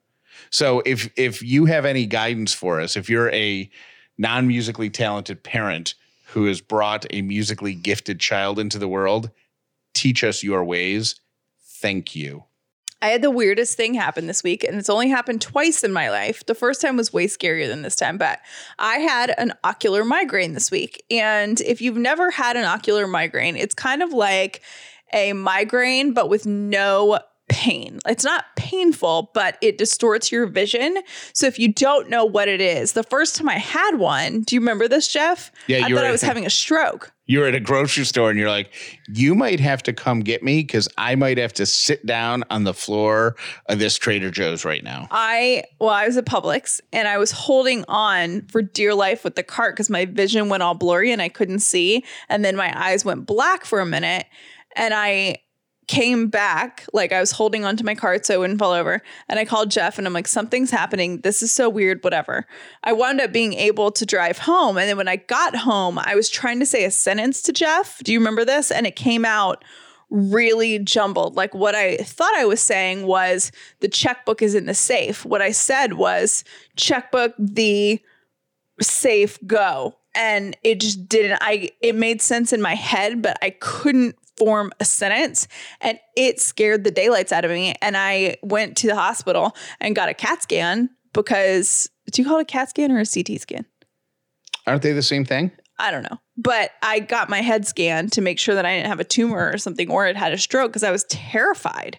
So 0.51 0.83
if 0.87 1.11
if 1.17 1.43
you 1.43 1.67
have 1.67 1.85
any 1.85 2.07
guidance 2.07 2.53
for 2.55 2.81
us, 2.81 2.97
if 2.97 3.09
you're 3.09 3.31
a 3.33 3.71
non-musically 4.17 4.91
talented 4.91 5.43
parent 5.43 5.95
who 6.29 6.47
has 6.47 6.61
brought 6.61 7.07
a 7.11 7.23
musically 7.23 7.75
gifted 7.75 8.21
child 8.21 8.59
into 8.59 8.79
the 8.79 8.89
world, 8.89 9.31
teach 9.95 10.23
us 10.25 10.43
your 10.43 10.65
ways. 10.65 11.17
Thank 11.65 12.15
you. 12.17 12.45
I 13.01 13.09
had 13.09 13.23
the 13.23 13.31
weirdest 13.31 13.77
thing 13.77 13.95
happen 13.95 14.27
this 14.27 14.43
week, 14.43 14.65
and 14.65 14.77
it's 14.77 14.91
only 14.91 15.09
happened 15.09 15.41
twice 15.41 15.85
in 15.85 15.93
my 15.93 16.11
life. 16.11 16.45
The 16.47 16.55
first 16.55 16.81
time 16.81 16.97
was 16.97 17.13
way 17.13 17.27
scarier 17.27 17.69
than 17.69 17.83
this 17.83 17.95
time, 17.95 18.19
but 18.19 18.41
I 18.79 18.99
had 18.99 19.35
an 19.39 19.53
ocular 19.63 20.05
migraine 20.05 20.55
this 20.55 20.71
week. 20.71 21.05
And 21.11 21.61
if 21.61 21.81
you've 21.81 21.97
never 21.97 22.31
had 22.31 22.57
an 22.57 22.65
ocular 22.65 23.07
migraine, 23.07 23.57
it's 23.57 23.75
kind 23.75 24.03
of 24.03 24.13
like 24.13 24.63
a 25.13 25.33
migraine, 25.33 26.13
but 26.13 26.29
with 26.29 26.45
no 26.45 27.21
pain. 27.49 27.99
It's 28.07 28.25
not 28.25 28.45
painful, 28.57 29.31
but 29.35 29.59
it 29.61 29.79
distorts 29.79 30.31
your 30.31 30.47
vision. 30.47 30.99
So 31.33 31.47
if 31.47 31.59
you 31.59 31.73
don't 31.73 32.09
know 32.09 32.25
what 32.25 32.49
it 32.49 32.61
is, 32.61 32.93
the 32.93 33.03
first 33.03 33.37
time 33.37 33.49
I 33.49 33.59
had 33.59 33.97
one, 33.97 34.43
do 34.43 34.55
you 34.55 34.61
remember 34.61 34.89
this, 34.89 35.09
Jeff? 35.09 35.51
Yeah, 35.67 35.85
I 35.85 35.89
thought 35.89 36.05
I 36.05 36.11
was 36.11 36.23
having 36.23 36.47
a 36.47 36.51
stroke. 36.51 37.13
You're 37.27 37.47
at 37.47 37.55
a 37.55 37.61
grocery 37.61 38.05
store 38.05 38.31
and 38.31 38.39
you're 38.39 38.49
like, 38.49 38.73
you 39.07 39.35
might 39.35 39.61
have 39.61 39.83
to 39.83 39.93
come 39.93 40.21
get 40.21 40.43
me 40.43 40.63
because 40.63 40.89
I 40.97 41.15
might 41.15 41.37
have 41.37 41.53
to 41.55 41.67
sit 41.67 42.07
down 42.07 42.43
on 42.49 42.65
the 42.65 42.73
floor 42.73 43.37
of 43.67 43.79
this 43.79 43.97
Trader 43.97 44.31
Joe's 44.31 44.65
right 44.65 44.83
now. 44.83 45.09
I 45.11 45.65
well, 45.79 45.91
I 45.91 46.07
was 46.07 46.17
at 46.17 46.25
Publix 46.25 46.81
and 46.91 47.07
I 47.07 47.19
was 47.19 47.31
holding 47.31 47.85
on 47.87 48.47
for 48.47 48.63
dear 48.63 48.95
life 48.95 49.25
with 49.25 49.35
the 49.35 49.43
cart 49.43 49.77
because 49.77 49.91
my 49.91 50.07
vision 50.07 50.49
went 50.49 50.63
all 50.63 50.75
blurry 50.75 51.13
and 51.13 51.21
I 51.21 51.29
couldn't 51.29 51.59
see. 51.59 52.03
And 52.31 52.43
then 52.45 52.57
my 52.57 52.73
eyes 52.75 53.05
went 53.05 53.27
black 53.27 53.67
for 53.67 53.81
a 53.81 53.87
minute. 53.87 54.25
And 54.75 54.95
I 54.95 55.37
came 55.89 56.29
back, 56.29 56.85
like 56.93 57.13
I 57.13 57.21
was 57.21 57.33
holding 57.33 57.65
onto 57.65 57.83
my 57.83 57.95
cart 57.95 58.27
so 58.27 58.35
I 58.35 58.37
wouldn't 58.39 58.59
fall 58.59 58.73
over. 58.73 59.03
And 59.29 59.39
I 59.39 59.45
called 59.45 59.71
Jeff 59.71 59.99
and 59.99 60.07
I'm 60.07 60.13
like, 60.13 60.29
something's 60.29 60.71
happening. 60.71 61.23
This 61.23 61.43
is 61.43 61.51
so 61.51 61.69
weird, 61.69 62.05
whatever. 62.05 62.47
I 62.85 62.93
wound 62.93 63.21
up 63.21 63.33
being 63.33 63.55
able 63.55 63.91
to 63.93 64.07
drive 64.07 64.39
home. 64.39 64.77
And 64.79 64.89
then 64.89 64.97
when 64.97 65.09
I 65.09 65.17
got 65.17 65.57
home, 65.57 65.99
I 65.99 66.15
was 66.15 66.29
trying 66.29 66.61
to 66.61 66.67
say 66.67 66.85
a 66.85 66.91
sentence 66.91 67.43
to 67.43 67.53
Jeff. 67.53 67.99
Do 68.05 68.13
you 68.13 68.19
remember 68.19 68.45
this? 68.45 68.71
And 68.71 68.87
it 68.87 68.95
came 68.95 69.25
out 69.25 69.65
really 70.11 70.79
jumbled. 70.79 71.37
Like 71.37 71.55
what 71.55 71.75
I 71.75 71.97
thought 71.97 72.35
I 72.37 72.45
was 72.45 72.61
saying 72.61 73.07
was 73.07 73.51
the 73.81 73.89
checkbook 73.89 74.43
is 74.43 74.55
in 74.55 74.67
the 74.67 74.75
safe. 74.75 75.25
What 75.25 75.43
I 75.43 75.53
said 75.53 75.95
was 75.95 76.45
checkbook 76.77 77.35
the 77.39 78.01
safe 78.81 79.39
go. 79.47 79.97
And 80.15 80.57
it 80.65 80.81
just 80.81 81.09
didn't 81.09 81.39
I 81.41 81.71
it 81.81 81.95
made 81.95 82.21
sense 82.21 82.53
in 82.53 82.61
my 82.61 82.75
head, 82.75 83.23
but 83.23 83.39
I 83.43 83.51
couldn't 83.51 84.17
form 84.39 84.73
a 84.81 84.85
sentence 84.85 85.49
and 85.81 85.99
it 86.17 86.41
scared 86.41 86.85
the 86.85 86.91
daylights 86.91 87.33
out 87.33 87.45
of 87.45 87.51
me 87.51 87.75
and 87.83 87.97
I 87.97 88.37
went 88.43 88.77
to 88.79 88.87
the 88.87 88.95
hospital 88.95 89.55
and 89.81 89.97
got 89.97 90.09
a 90.09 90.15
CAT 90.15 90.43
scan 90.43 90.91
because 91.13 91.91
do 92.13 92.23
you 92.23 92.29
call 92.29 92.39
it 92.39 92.43
a 92.43 92.45
CAT 92.45 92.71
scan 92.71 92.93
or 92.93 93.01
a 93.01 93.07
CT 93.07 93.41
scan? 93.41 93.65
Aren't 94.67 94.83
they 94.83 94.93
the 94.93 95.03
same 95.03 95.25
thing? 95.25 95.51
I 95.79 95.91
don't 95.91 96.03
know. 96.03 96.19
But 96.37 96.71
I 96.83 97.01
got 97.01 97.29
my 97.29 97.41
head 97.41 97.67
scanned 97.67 98.13
to 98.13 98.21
make 98.21 98.39
sure 98.39 98.55
that 98.55 98.67
I 98.67 98.75
didn't 98.77 98.89
have 98.89 99.01
a 99.01 99.05
tumor 99.05 99.51
or 99.53 99.59
something 99.59 99.91
or 99.91 100.07
it 100.07 100.17
had 100.17 100.33
a 100.33 100.39
stroke 100.39 100.71
because 100.71 100.83
I 100.85 100.91
was 100.91 101.05
terrified. 101.05 101.99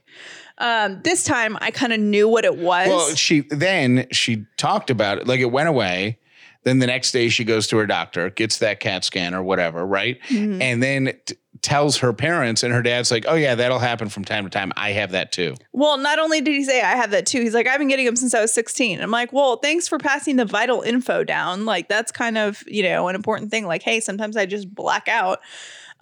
Um, 0.57 1.01
this 1.03 1.23
time 1.23 1.57
I 1.61 1.71
kind 1.71 1.93
of 1.93 1.99
knew 1.99 2.27
what 2.27 2.43
it 2.45 2.57
was. 2.57 2.87
Well, 2.89 3.15
she 3.15 3.41
then 3.49 4.07
she 4.11 4.45
talked 4.57 4.89
about 4.89 5.17
it, 5.19 5.27
like 5.27 5.39
it 5.39 5.45
went 5.51 5.69
away. 5.69 6.19
Then 6.63 6.79
the 6.79 6.87
next 6.87 7.13
day 7.13 7.29
she 7.29 7.45
goes 7.45 7.67
to 7.67 7.77
her 7.77 7.87
doctor, 7.87 8.29
gets 8.29 8.57
that 8.57 8.81
CAT 8.81 9.05
scan 9.05 9.33
or 9.33 9.41
whatever, 9.41 9.85
right? 9.85 10.19
Mhm. 10.27 10.61
And 10.61 10.83
then 10.83 11.13
t- 11.25 11.35
tells 11.61 11.97
her 11.97 12.13
parents, 12.13 12.63
and 12.63 12.73
her 12.73 12.81
dad's 12.81 13.11
like, 13.11 13.25
"Oh 13.27 13.35
yeah, 13.35 13.55
that'll 13.55 13.79
happen 13.79 14.09
from 14.09 14.25
time 14.25 14.43
to 14.43 14.49
time. 14.49 14.71
I 14.75 14.91
have 14.91 15.11
that 15.11 15.31
too." 15.31 15.55
Well, 15.73 15.97
not 15.97 16.19
only 16.19 16.41
did 16.41 16.53
he 16.53 16.63
say 16.63 16.81
I 16.81 16.95
have 16.95 17.11
that 17.11 17.25
too, 17.25 17.41
he's 17.41 17.53
like, 17.53 17.67
I've 17.67 17.79
been 17.79 17.87
getting 17.87 18.05
them 18.05 18.15
since 18.15 18.33
I 18.33 18.41
was 18.41 18.53
16. 18.53 19.01
I'm 19.01 19.11
like, 19.11 19.31
well, 19.31 19.57
thanks 19.57 19.87
for 19.87 19.97
passing 19.97 20.35
the 20.35 20.45
vital 20.45 20.81
info 20.81 21.23
down. 21.23 21.65
Like, 21.65 21.87
that's 21.87 22.11
kind 22.11 22.37
of, 22.37 22.63
you 22.67 22.83
know, 22.83 23.07
an 23.07 23.15
important 23.15 23.49
thing. 23.49 23.65
Like, 23.65 23.81
hey, 23.81 23.99
sometimes 23.99 24.35
I 24.35 24.45
just 24.45 24.73
black 24.73 25.07
out. 25.07 25.39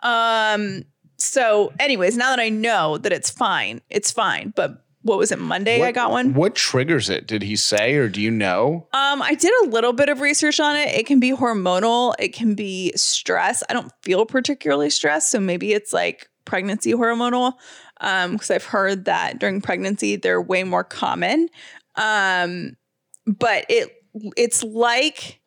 Um, 0.01 0.83
so, 1.17 1.73
anyways, 1.79 2.17
now 2.17 2.29
that 2.31 2.39
I 2.39 2.49
know 2.49 2.97
that 2.97 3.11
it's 3.11 3.29
fine, 3.29 3.81
it's 3.89 4.11
fine. 4.11 4.53
But 4.55 4.83
what 5.07 5.17
was 5.17 5.31
it, 5.31 5.39
Monday? 5.39 5.81
I 5.81 5.91
got 5.91 6.11
one. 6.11 6.33
What 6.33 6.55
triggers 6.55 7.09
it? 7.09 7.27
Did 7.27 7.41
he 7.41 7.55
say, 7.55 7.95
or 7.95 8.09
do 8.09 8.21
you 8.21 8.29
know? 8.29 8.87
Um, 8.93 9.21
I 9.21 9.33
did 9.33 9.51
a 9.63 9.69
little 9.69 9.93
bit 9.93 10.09
of 10.09 10.19
research 10.19 10.59
on 10.59 10.75
it. 10.75 10.89
It 10.89 11.05
can 11.07 11.19
be 11.19 11.31
hormonal, 11.31 12.13
it 12.19 12.33
can 12.33 12.55
be 12.55 12.91
stress. 12.95 13.63
I 13.69 13.73
don't 13.73 13.91
feel 14.03 14.25
particularly 14.25 14.89
stressed, 14.89 15.31
so 15.31 15.39
maybe 15.39 15.73
it's 15.73 15.93
like 15.93 16.29
pregnancy 16.45 16.93
hormonal. 16.93 17.53
Um, 17.99 18.33
because 18.33 18.51
I've 18.51 18.65
heard 18.65 19.05
that 19.05 19.39
during 19.39 19.59
pregnancy 19.59 20.17
they're 20.17 20.41
way 20.41 20.63
more 20.63 20.83
common. 20.83 21.49
Um, 21.95 22.77
but 23.25 23.65
it 23.69 23.91
it's 24.35 24.63
like 24.63 25.41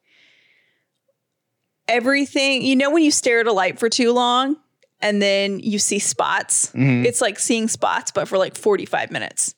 everything, 1.86 2.62
you 2.62 2.76
know, 2.76 2.90
when 2.90 3.02
you 3.02 3.10
stare 3.10 3.40
at 3.40 3.46
a 3.46 3.52
light 3.52 3.78
for 3.78 3.88
too 3.88 4.12
long 4.12 4.56
and 5.02 5.20
then 5.20 5.60
you 5.60 5.78
see 5.78 5.98
spots. 5.98 6.70
Mhm. 6.74 7.04
It's 7.04 7.20
like 7.20 7.38
seeing 7.38 7.68
spots, 7.68 8.10
but 8.10 8.28
for 8.28 8.38
like 8.38 8.56
45 8.56 9.10
minutes. 9.10 9.54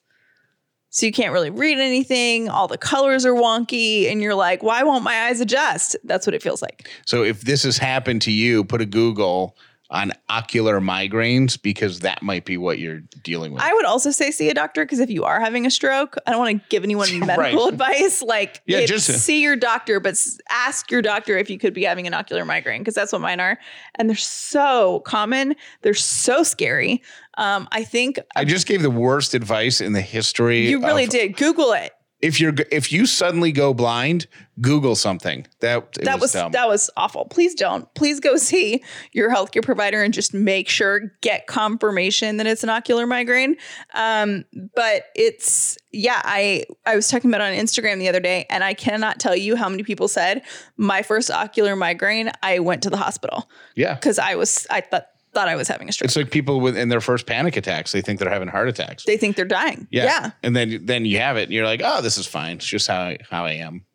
So 0.89 1.07
you 1.07 1.11
can't 1.11 1.33
really 1.33 1.49
read 1.49 1.79
anything. 1.79 2.49
All 2.49 2.67
the 2.67 2.77
colors 2.77 3.25
are 3.25 3.33
wonky. 3.33 4.11
And 4.11 4.21
you're 4.21 4.35
like, 4.35 4.61
why 4.61 4.83
won't 4.83 5.03
my 5.03 5.23
eyes 5.23 5.41
adjust? 5.41 5.95
That's 6.03 6.27
what 6.27 6.35
it 6.35 6.43
feels 6.43 6.61
like. 6.61 6.87
So 7.07 7.23
if 7.23 7.41
this 7.41 7.63
has 7.63 7.79
happened 7.79 8.21
to 8.23 8.31
you, 8.31 8.63
put 8.63 8.79
a 8.79 8.85
Google 8.85 9.57
on 9.93 10.11
ocular 10.27 10.81
migraines 10.81 11.61
because 11.61 11.99
that 11.99 12.21
might 12.23 12.45
be 12.45 12.57
what 12.57 12.79
you're 12.79 13.01
dealing 13.23 13.53
with. 13.53 13.61
I 13.61 13.71
would 13.73 13.85
also 13.85 14.09
say 14.09 14.31
see 14.31 14.49
a 14.49 14.53
doctor 14.53 14.83
because 14.83 14.99
if 14.99 15.09
you 15.09 15.23
are 15.23 15.39
having 15.39 15.65
a 15.67 15.71
stroke, 15.71 16.15
I 16.25 16.31
don't 16.31 16.39
want 16.39 16.59
to 16.61 16.67
give 16.69 16.83
anyone 16.83 17.07
medical 17.25 17.65
Right. 17.65 17.73
advice. 17.73 18.21
Like, 18.23 18.61
Yeah, 18.65 18.79
it's 18.79 18.91
just- 18.91 19.07
see 19.23 19.41
your 19.43 19.55
doctor, 19.55 19.99
but 19.99 20.17
ask 20.49 20.89
your 20.89 21.03
doctor 21.03 21.37
if 21.37 21.49
you 21.49 21.59
could 21.59 21.73
be 21.75 21.83
having 21.83 22.07
an 22.07 22.13
ocular 22.15 22.43
migraine 22.43 22.81
because 22.81 22.95
that's 22.95 23.13
what 23.13 23.21
mine 23.21 23.39
are. 23.39 23.59
And 23.95 24.09
they're 24.09 24.15
so 24.17 25.01
common. 25.01 25.55
They're 25.83 25.93
so 25.93 26.41
scary. 26.41 27.03
Um, 27.37 27.67
I 27.71 27.83
think 27.83 28.19
I 28.35 28.45
just 28.45 28.65
gave 28.67 28.81
the 28.81 28.89
worst 28.91 29.33
advice 29.35 29.79
in 29.79 29.93
the 29.93 30.01
history. 30.01 30.67
you 30.69 30.81
really 30.83 31.03
of- 31.05 31.09
did. 31.11 31.37
Google 31.37 31.71
it. 31.73 31.91
If 32.23 32.39
you're 32.39 32.53
if 32.71 32.89
you 32.93 33.05
suddenly 33.05 33.51
go 33.51 33.73
blind, 33.73 34.27
Google 34.61 34.95
something. 34.95 35.45
That 35.59 35.91
that 36.03 36.21
was, 36.21 36.31
dumb. 36.31 36.53
that 36.53 36.69
was 36.69 36.89
awful. 36.95 37.25
Please 37.25 37.53
don't. 37.53 37.93
Please 37.95 38.21
go 38.21 38.37
see 38.37 38.81
your 39.11 39.29
healthcare 39.29 39.61
provider 39.61 40.01
and 40.01 40.13
just 40.13 40.33
make 40.33 40.69
sure 40.69 41.11
get 41.19 41.47
confirmation 41.47 42.37
that 42.37 42.47
it's 42.47 42.63
an 42.63 42.69
ocular 42.69 43.05
migraine. 43.05 43.57
Um, 43.93 44.45
but 44.73 45.07
it's 45.15 45.77
yeah. 45.91 46.21
I 46.23 46.63
I 46.85 46.95
was 46.95 47.09
talking 47.09 47.29
about 47.29 47.41
it 47.41 47.53
on 47.57 47.65
Instagram 47.65 47.99
the 47.99 48.07
other 48.07 48.21
day, 48.21 48.45
and 48.49 48.63
I 48.63 48.73
cannot 48.73 49.19
tell 49.19 49.35
you 49.35 49.57
how 49.57 49.67
many 49.67 49.83
people 49.83 50.07
said 50.07 50.43
my 50.77 51.01
first 51.01 51.29
ocular 51.29 51.75
migraine. 51.75 52.31
I 52.41 52.59
went 52.59 52.83
to 52.83 52.89
the 52.89 52.97
hospital 52.97 53.49
yeah. 53.75 53.95
because 53.95 54.17
I 54.17 54.35
was 54.35 54.65
I 54.69 54.79
thought 54.79 55.07
thought 55.33 55.47
I 55.47 55.55
was 55.55 55.67
having 55.67 55.89
a 55.89 55.91
stroke. 55.91 56.05
It's 56.05 56.15
like 56.15 56.31
people 56.31 56.59
with 56.59 56.77
in 56.77 56.89
their 56.89 57.01
first 57.01 57.25
panic 57.25 57.57
attacks, 57.57 57.91
they 57.91 58.01
think 58.01 58.19
they're 58.19 58.29
having 58.29 58.47
heart 58.47 58.67
attacks. 58.69 59.03
they 59.05 59.17
think 59.17 59.35
they're 59.35 59.45
dying. 59.45 59.87
Yeah. 59.91 60.03
yeah. 60.05 60.31
And 60.43 60.55
then 60.55 60.85
then 60.85 61.05
you 61.05 61.17
have 61.19 61.37
it 61.37 61.43
and 61.43 61.51
you're 61.51 61.65
like, 61.65 61.81
"Oh, 61.83 62.01
this 62.01 62.17
is 62.17 62.25
fine. 62.27 62.57
It's 62.57 62.65
just 62.65 62.87
how 62.87 63.01
I, 63.01 63.17
how 63.29 63.45
I 63.45 63.53
am." 63.53 63.85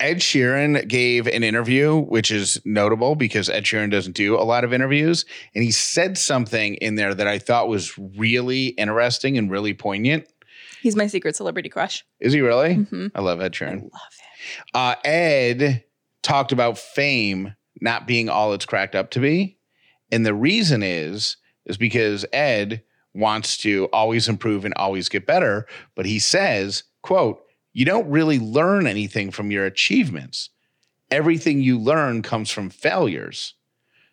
Ed 0.00 0.18
Sheeran 0.18 0.86
gave 0.86 1.26
an 1.26 1.42
interview 1.42 1.96
which 1.98 2.30
is 2.30 2.60
notable 2.66 3.14
because 3.14 3.48
Ed 3.48 3.64
Sheeran 3.64 3.90
doesn't 3.90 4.14
do 4.14 4.34
a 4.38 4.44
lot 4.44 4.64
of 4.64 4.72
interviews 4.74 5.24
and 5.54 5.64
he 5.64 5.70
said 5.70 6.18
something 6.18 6.74
in 6.74 6.96
there 6.96 7.14
that 7.14 7.26
I 7.26 7.38
thought 7.38 7.68
was 7.68 7.96
really 7.98 8.66
interesting 8.66 9.38
and 9.38 9.50
really 9.50 9.72
poignant. 9.72 10.26
He's 10.82 10.94
my 10.94 11.06
secret 11.06 11.36
celebrity 11.36 11.70
crush. 11.70 12.04
Is 12.20 12.34
he 12.34 12.42
really? 12.42 12.74
Mhm. 12.76 13.12
I 13.14 13.20
love 13.22 13.40
Ed 13.40 13.52
Sheeran. 13.52 13.68
I 13.68 13.74
love 13.74 13.82
him. 13.84 14.62
Uh, 14.74 14.94
Ed 15.04 15.84
talked 16.22 16.52
about 16.52 16.76
fame 16.76 17.54
not 17.80 18.06
being 18.06 18.28
all 18.28 18.52
it's 18.52 18.66
cracked 18.66 18.94
up 18.94 19.10
to 19.12 19.20
be. 19.20 19.56
And 20.12 20.24
the 20.24 20.34
reason 20.34 20.82
is, 20.82 21.38
is 21.64 21.78
because 21.78 22.26
Ed 22.32 22.82
wants 23.14 23.56
to 23.58 23.86
always 23.92 24.28
improve 24.28 24.64
and 24.64 24.74
always 24.74 25.08
get 25.08 25.26
better. 25.26 25.66
But 25.94 26.06
he 26.06 26.18
says, 26.18 26.84
quote, 27.02 27.42
you 27.72 27.84
don't 27.84 28.08
really 28.08 28.38
learn 28.38 28.86
anything 28.86 29.30
from 29.30 29.50
your 29.50 29.64
achievements. 29.64 30.50
Everything 31.10 31.60
you 31.60 31.78
learn 31.78 32.22
comes 32.22 32.50
from 32.50 32.70
failures. 32.70 33.54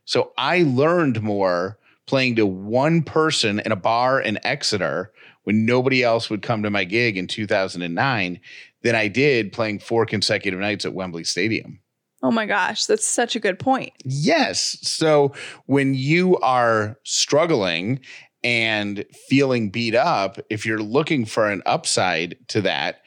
So 0.06 0.32
I 0.38 0.64
learned 0.64 1.22
more 1.22 1.78
playing 2.08 2.38
to 2.38 2.46
one 2.46 3.04
person 3.04 3.60
in 3.60 3.72
a 3.72 3.76
bar 3.76 4.20
in 4.20 4.40
Exeter 4.44 5.12
when 5.44 5.66
nobody 5.66 6.04
else 6.04 6.30
would 6.30 6.42
come 6.42 6.64
to 6.64 6.70
my 6.70 6.84
gig 6.84 7.18
in 7.18 7.28
2009 7.28 8.40
than 8.82 8.96
I 8.96 9.08
did 9.08 9.52
playing 9.52 9.80
four 9.80 10.06
consecutive 10.06 10.60
nights 10.60 10.86
at 10.86 10.94
Wembley 10.94 11.24
Stadium. 11.24 11.80
Oh 12.22 12.32
my 12.32 12.46
gosh, 12.46 12.86
that's 12.86 13.06
such 13.06 13.36
a 13.36 13.40
good 13.40 13.60
point. 13.60 13.94
Yes. 14.04 14.78
So 14.82 15.34
when 15.68 15.94
you 15.94 16.38
are 16.38 16.98
struggling 17.04 18.02
and 18.44 19.06
feeling 19.28 19.70
beat 19.70 19.96
up, 19.96 20.38
if 20.50 20.66
you're 20.66 20.82
looking 20.82 21.26
for 21.26 21.50
an 21.50 21.62
upside 21.66 22.38
to 22.50 22.62
that, 22.62 23.02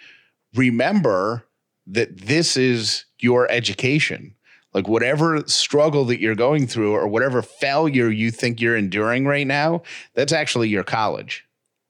remember 0.55 1.47
that 1.87 2.17
this 2.19 2.57
is 2.57 3.05
your 3.19 3.51
education. 3.51 4.35
Like 4.73 4.89
whatever 4.89 5.43
struggle 5.47 6.07
that 6.07 6.21
you're 6.21 6.35
going 6.35 6.67
through 6.67 6.95
or 6.95 7.07
whatever 7.07 7.43
failure 7.43 8.09
you 8.09 8.31
think 8.31 8.61
you're 8.61 8.77
enduring 8.77 9.27
right 9.27 9.47
now, 9.47 9.83
that's 10.15 10.33
actually 10.33 10.71
your 10.71 10.85
college. 10.85 11.45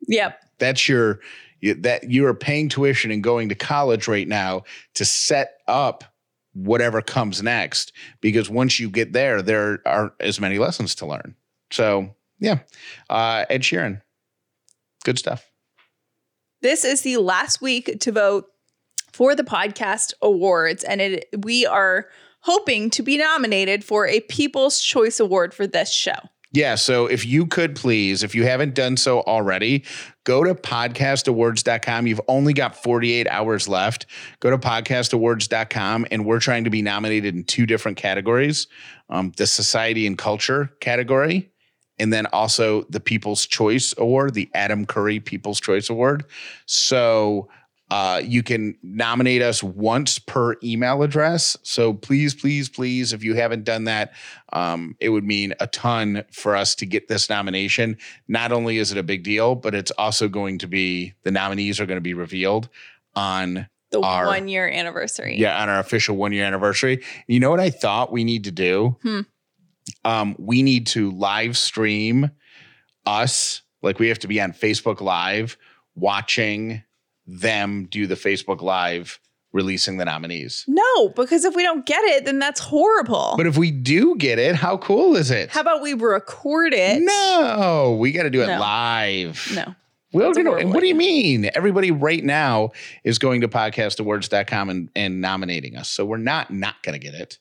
Yep. 0.08 0.40
That's 0.58 0.88
your 0.88 1.20
that 1.62 2.10
you 2.10 2.26
are 2.26 2.34
paying 2.34 2.68
tuition 2.68 3.12
and 3.12 3.22
going 3.22 3.48
to 3.48 3.54
college 3.54 4.08
right 4.08 4.26
now 4.26 4.64
to 4.94 5.04
set 5.04 5.58
up 5.68 6.11
whatever 6.54 7.00
comes 7.00 7.42
next 7.42 7.92
because 8.20 8.50
once 8.50 8.78
you 8.78 8.90
get 8.90 9.12
there 9.12 9.42
there 9.42 9.80
aren't 9.86 10.12
as 10.20 10.40
many 10.40 10.58
lessons 10.58 10.94
to 10.96 11.06
learn. 11.06 11.34
So 11.70 12.14
yeah. 12.38 12.60
Uh 13.08 13.44
ed 13.48 13.62
sheeran 13.62 14.02
good 15.04 15.18
stuff. 15.18 15.50
This 16.60 16.84
is 16.84 17.02
the 17.02 17.16
last 17.16 17.60
week 17.60 17.98
to 18.00 18.12
vote 18.12 18.46
for 19.12 19.34
the 19.34 19.42
podcast 19.42 20.12
awards, 20.22 20.84
and 20.84 21.00
it 21.00 21.28
we 21.44 21.66
are 21.66 22.08
hoping 22.40 22.90
to 22.90 23.02
be 23.02 23.18
nominated 23.18 23.84
for 23.84 24.06
a 24.06 24.20
People's 24.20 24.80
Choice 24.80 25.20
Award 25.20 25.54
for 25.54 25.66
this 25.66 25.90
show. 25.90 26.14
Yeah 26.52 26.74
so 26.74 27.06
if 27.06 27.24
you 27.24 27.46
could 27.46 27.74
please 27.74 28.22
if 28.22 28.34
you 28.34 28.44
haven't 28.44 28.74
done 28.74 28.96
so 28.96 29.20
already 29.22 29.84
go 30.24 30.44
to 30.44 30.54
podcastawards.com 30.54 32.06
you've 32.06 32.20
only 32.28 32.52
got 32.52 32.80
48 32.80 33.26
hours 33.28 33.68
left 33.68 34.06
go 34.40 34.50
to 34.50 34.58
podcastawards.com 34.58 36.06
and 36.10 36.24
we're 36.24 36.40
trying 36.40 36.64
to 36.64 36.70
be 36.70 36.82
nominated 36.82 37.34
in 37.34 37.44
two 37.44 37.66
different 37.66 37.96
categories 37.96 38.66
um, 39.08 39.32
the 39.36 39.46
society 39.46 40.06
and 40.06 40.18
culture 40.18 40.70
category 40.80 41.52
and 41.98 42.12
then 42.12 42.26
also 42.26 42.82
the 42.90 42.98
People's 42.98 43.46
Choice 43.46 43.94
Award, 43.96 44.34
the 44.34 44.50
Adam 44.54 44.86
Curry 44.86 45.20
People's 45.20 45.60
Choice 45.60 45.88
Award. 45.88 46.24
So 46.66 47.48
uh, 47.92 48.22
you 48.24 48.42
can 48.42 48.74
nominate 48.82 49.42
us 49.42 49.62
once 49.62 50.18
per 50.18 50.56
email 50.64 51.02
address. 51.02 51.58
So 51.62 51.92
please, 51.92 52.34
please, 52.34 52.70
please, 52.70 53.12
if 53.12 53.22
you 53.22 53.34
haven't 53.34 53.64
done 53.64 53.84
that, 53.84 54.14
um, 54.54 54.96
it 54.98 55.10
would 55.10 55.24
mean 55.24 55.52
a 55.60 55.66
ton 55.66 56.24
for 56.32 56.56
us 56.56 56.74
to 56.76 56.86
get 56.86 57.08
this 57.08 57.28
nomination. 57.28 57.98
Not 58.28 58.50
only 58.50 58.78
is 58.78 58.92
it 58.92 58.98
a 58.98 59.02
big 59.02 59.24
deal, 59.24 59.54
but 59.54 59.74
it's 59.74 59.90
also 59.92 60.26
going 60.28 60.58
to 60.60 60.66
be 60.66 61.12
the 61.24 61.30
nominees 61.30 61.80
are 61.80 61.86
going 61.86 61.98
to 61.98 62.00
be 62.00 62.14
revealed 62.14 62.70
on 63.14 63.68
The 63.90 64.00
Our- 64.00 64.26
one 64.26 64.48
year 64.48 64.66
anniversary. 64.66 65.36
yeah, 65.38 65.60
on 65.62 65.68
our 65.68 65.78
official 65.78 66.16
one 66.16 66.32
year 66.32 66.46
anniversary. 66.46 67.02
You 67.26 67.40
know 67.40 67.50
what 67.50 67.60
I 67.60 67.68
thought 67.68 68.10
we 68.10 68.24
need 68.24 68.44
to 68.44 68.52
do? 68.52 68.96
Hmm. 69.02 69.20
Um, 70.04 70.36
we 70.38 70.62
need 70.62 70.86
to 70.88 71.10
live 71.10 71.58
stream 71.58 72.30
us, 73.04 73.60
like 73.82 73.98
we 73.98 74.08
have 74.08 74.20
to 74.20 74.28
be 74.28 74.40
on 74.40 74.52
Facebook 74.52 75.00
Live 75.02 75.58
watching 75.94 76.82
them 77.26 77.86
do 77.90 78.06
the 78.06 78.14
Facebook 78.14 78.60
Live 78.62 79.18
releasing 79.52 79.98
the 79.98 80.04
nominees. 80.06 80.64
No, 80.66 81.10
because 81.10 81.44
if 81.44 81.54
we 81.54 81.62
don't 81.62 81.84
get 81.84 82.02
it, 82.04 82.24
then 82.24 82.38
that's 82.38 82.58
horrible. 82.58 83.34
But 83.36 83.46
if 83.46 83.58
we 83.58 83.70
do 83.70 84.16
get 84.16 84.38
it, 84.38 84.54
how 84.54 84.78
cool 84.78 85.14
is 85.14 85.30
it? 85.30 85.50
How 85.50 85.60
about 85.60 85.82
we 85.82 85.92
record 85.92 86.72
it? 86.72 87.02
no, 87.02 87.96
we 88.00 88.12
got 88.12 88.22
to 88.22 88.30
do 88.30 88.42
it 88.42 88.46
No. 88.46 88.58
live. 88.58 89.52
No. 89.54 89.74
We're 90.14 90.24
That's 90.24 90.36
gonna, 90.38 90.66
what 90.68 90.80
do 90.80 90.86
you 90.88 90.94
mean? 90.94 91.50
Everybody 91.54 91.90
right 91.90 92.22
now 92.22 92.72
is 93.02 93.18
going 93.18 93.40
to 93.42 93.48
podcastawards.com 93.48 94.68
and, 94.68 94.90
and 94.94 95.20
nominating 95.22 95.76
us. 95.76 95.88
So 95.88 96.04
we're 96.04 96.18
not 96.18 96.50
not 96.50 96.82
going 96.82 96.98
to 96.98 97.04
get 97.04 97.14
it. 97.14 97.38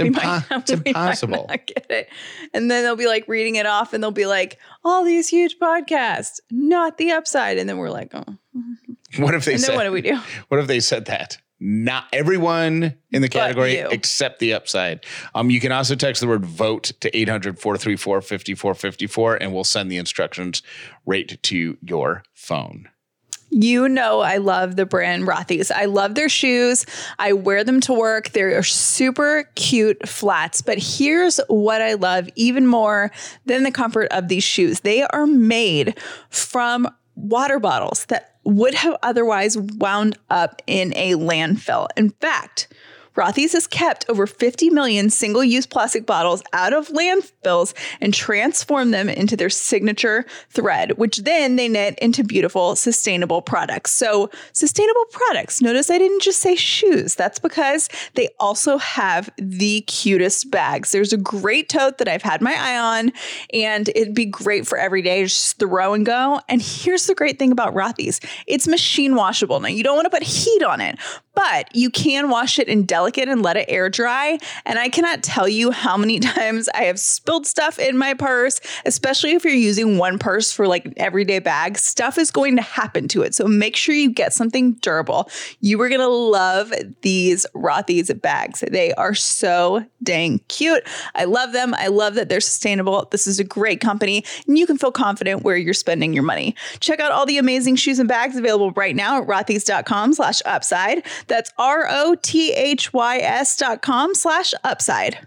It's, 0.00 0.08
impo- 0.16 0.50
might- 0.50 0.60
it's 0.60 0.70
impossible. 0.70 1.46
not 1.48 1.66
get 1.66 1.86
it. 1.90 2.08
And 2.54 2.70
then 2.70 2.84
they'll 2.84 2.96
be 2.96 3.06
like 3.06 3.26
reading 3.28 3.56
it 3.56 3.66
off 3.66 3.92
and 3.92 4.02
they'll 4.02 4.10
be 4.10 4.26
like, 4.26 4.58
all 4.84 5.04
these 5.04 5.28
huge 5.28 5.58
podcasts, 5.58 6.40
not 6.50 6.98
the 6.98 7.12
upside. 7.12 7.58
And 7.58 7.68
then 7.68 7.78
we're 7.78 7.90
like, 7.90 8.14
oh. 8.14 8.24
What 9.18 9.34
if 9.34 9.44
they 9.46 9.52
And 9.52 9.60
said 9.60 9.70
then 9.70 9.76
what 9.76 9.84
do 9.84 9.92
we 9.92 10.02
do? 10.02 10.20
what 10.48 10.60
if 10.60 10.66
they 10.66 10.80
said 10.80 11.06
that? 11.06 11.38
Not 11.60 12.04
everyone 12.12 12.94
in 13.10 13.20
the 13.22 13.28
category 13.28 13.78
except 13.78 14.38
the 14.38 14.52
upside. 14.54 15.04
Um, 15.34 15.50
you 15.50 15.58
can 15.60 15.72
also 15.72 15.96
text 15.96 16.20
the 16.20 16.28
word 16.28 16.44
vote 16.44 16.92
to 17.00 17.16
800 17.16 17.58
434 17.58 18.20
5454 18.20 19.36
and 19.36 19.52
we'll 19.52 19.64
send 19.64 19.90
the 19.90 19.96
instructions 19.96 20.62
right 21.04 21.42
to 21.42 21.76
your 21.82 22.22
phone. 22.34 22.88
You 23.50 23.88
know, 23.88 24.20
I 24.20 24.36
love 24.36 24.76
the 24.76 24.84
brand 24.84 25.26
Rothy's. 25.26 25.70
I 25.70 25.86
love 25.86 26.14
their 26.14 26.28
shoes. 26.28 26.84
I 27.18 27.32
wear 27.32 27.64
them 27.64 27.80
to 27.82 27.92
work. 27.94 28.30
They're 28.30 28.62
super 28.62 29.50
cute 29.54 30.06
flats. 30.08 30.60
But 30.60 30.78
here's 30.78 31.40
what 31.48 31.80
I 31.80 31.94
love 31.94 32.28
even 32.34 32.66
more 32.66 33.10
than 33.46 33.62
the 33.62 33.70
comfort 33.70 34.08
of 34.10 34.28
these 34.28 34.44
shoes 34.44 34.80
they 34.80 35.02
are 35.02 35.26
made 35.26 35.98
from 36.28 36.88
water 37.16 37.58
bottles 37.58 38.04
that 38.06 38.36
would 38.44 38.74
have 38.74 38.96
otherwise 39.02 39.58
wound 39.58 40.18
up 40.30 40.62
in 40.66 40.92
a 40.96 41.12
landfill. 41.14 41.88
In 41.96 42.10
fact, 42.10 42.68
Rothy's 43.18 43.52
has 43.52 43.66
kept 43.66 44.04
over 44.08 44.28
50 44.28 44.70
million 44.70 45.10
single 45.10 45.42
use 45.42 45.66
plastic 45.66 46.06
bottles 46.06 46.40
out 46.52 46.72
of 46.72 46.86
landfills 46.88 47.74
and 48.00 48.14
transformed 48.14 48.94
them 48.94 49.08
into 49.08 49.36
their 49.36 49.50
signature 49.50 50.24
thread, 50.50 50.92
which 50.98 51.18
then 51.18 51.56
they 51.56 51.66
knit 51.66 51.98
into 51.98 52.22
beautiful, 52.22 52.76
sustainable 52.76 53.42
products. 53.42 53.90
So, 53.90 54.30
sustainable 54.52 55.04
products. 55.10 55.60
Notice 55.60 55.90
I 55.90 55.98
didn't 55.98 56.22
just 56.22 56.38
say 56.38 56.54
shoes. 56.54 57.16
That's 57.16 57.40
because 57.40 57.88
they 58.14 58.28
also 58.38 58.78
have 58.78 59.28
the 59.36 59.80
cutest 59.88 60.52
bags. 60.52 60.92
There's 60.92 61.12
a 61.12 61.16
great 61.16 61.68
tote 61.68 61.98
that 61.98 62.06
I've 62.06 62.22
had 62.22 62.40
my 62.40 62.54
eye 62.54 62.78
on, 62.78 63.12
and 63.52 63.88
it'd 63.96 64.14
be 64.14 64.26
great 64.26 64.64
for 64.64 64.78
every 64.78 65.02
day. 65.02 65.24
Just 65.24 65.58
throw 65.58 65.92
and 65.92 66.06
go. 66.06 66.40
And 66.48 66.62
here's 66.62 67.06
the 67.08 67.16
great 67.16 67.40
thing 67.40 67.50
about 67.50 67.74
Rothy's 67.74 68.20
it's 68.46 68.68
machine 68.68 69.16
washable. 69.16 69.58
Now, 69.58 69.68
you 69.68 69.82
don't 69.82 69.96
want 69.96 70.06
to 70.06 70.10
put 70.10 70.22
heat 70.22 70.62
on 70.62 70.80
it, 70.80 71.00
but 71.34 71.74
you 71.74 71.90
can 71.90 72.30
wash 72.30 72.58
it 72.58 72.68
in 72.68 72.84
delicate 72.84 73.07
and 73.16 73.42
let 73.42 73.56
it 73.56 73.66
air 73.68 73.88
dry. 73.88 74.38
And 74.66 74.78
I 74.78 74.88
cannot 74.88 75.22
tell 75.22 75.48
you 75.48 75.70
how 75.70 75.96
many 75.96 76.18
times 76.20 76.68
I 76.74 76.82
have 76.84 77.00
spilled 77.00 77.46
stuff 77.46 77.78
in 77.78 77.96
my 77.96 78.14
purse, 78.14 78.60
especially 78.84 79.32
if 79.32 79.44
you're 79.44 79.54
using 79.54 79.98
one 79.98 80.18
purse 80.18 80.52
for 80.52 80.66
like 80.66 80.92
everyday 80.96 81.38
bags. 81.38 81.82
Stuff 81.82 82.18
is 82.18 82.30
going 82.30 82.56
to 82.56 82.62
happen 82.62 83.08
to 83.08 83.22
it. 83.22 83.34
So 83.34 83.46
make 83.46 83.76
sure 83.76 83.94
you 83.94 84.10
get 84.10 84.32
something 84.32 84.72
durable. 84.74 85.30
You 85.60 85.80
are 85.80 85.88
going 85.88 86.00
to 86.00 86.08
love 86.08 86.72
these 87.02 87.46
Rothy's 87.54 88.12
bags. 88.14 88.64
They 88.68 88.92
are 88.94 89.14
so 89.14 89.84
dang 90.02 90.40
cute. 90.48 90.82
I 91.14 91.24
love 91.24 91.52
them. 91.52 91.74
I 91.74 91.88
love 91.88 92.14
that 92.14 92.28
they're 92.28 92.40
sustainable. 92.40 93.08
This 93.10 93.26
is 93.26 93.38
a 93.38 93.44
great 93.44 93.80
company, 93.80 94.24
and 94.46 94.58
you 94.58 94.66
can 94.66 94.78
feel 94.78 94.92
confident 94.92 95.42
where 95.42 95.56
you're 95.56 95.74
spending 95.74 96.12
your 96.12 96.22
money. 96.22 96.54
Check 96.80 97.00
out 97.00 97.12
all 97.12 97.26
the 97.26 97.38
amazing 97.38 97.76
shoes 97.76 97.98
and 97.98 98.08
bags 98.08 98.36
available 98.36 98.72
right 98.72 98.96
now 98.96 99.22
at 99.22 99.28
rothys.com 99.28 100.14
slash 100.14 100.40
upside. 100.44 101.04
That's 101.26 101.52
R-O-T-H-Y-S 101.58 102.08
dot 102.88 102.97
com 103.80 104.14
slash 104.14 104.54
upside. 104.64 105.18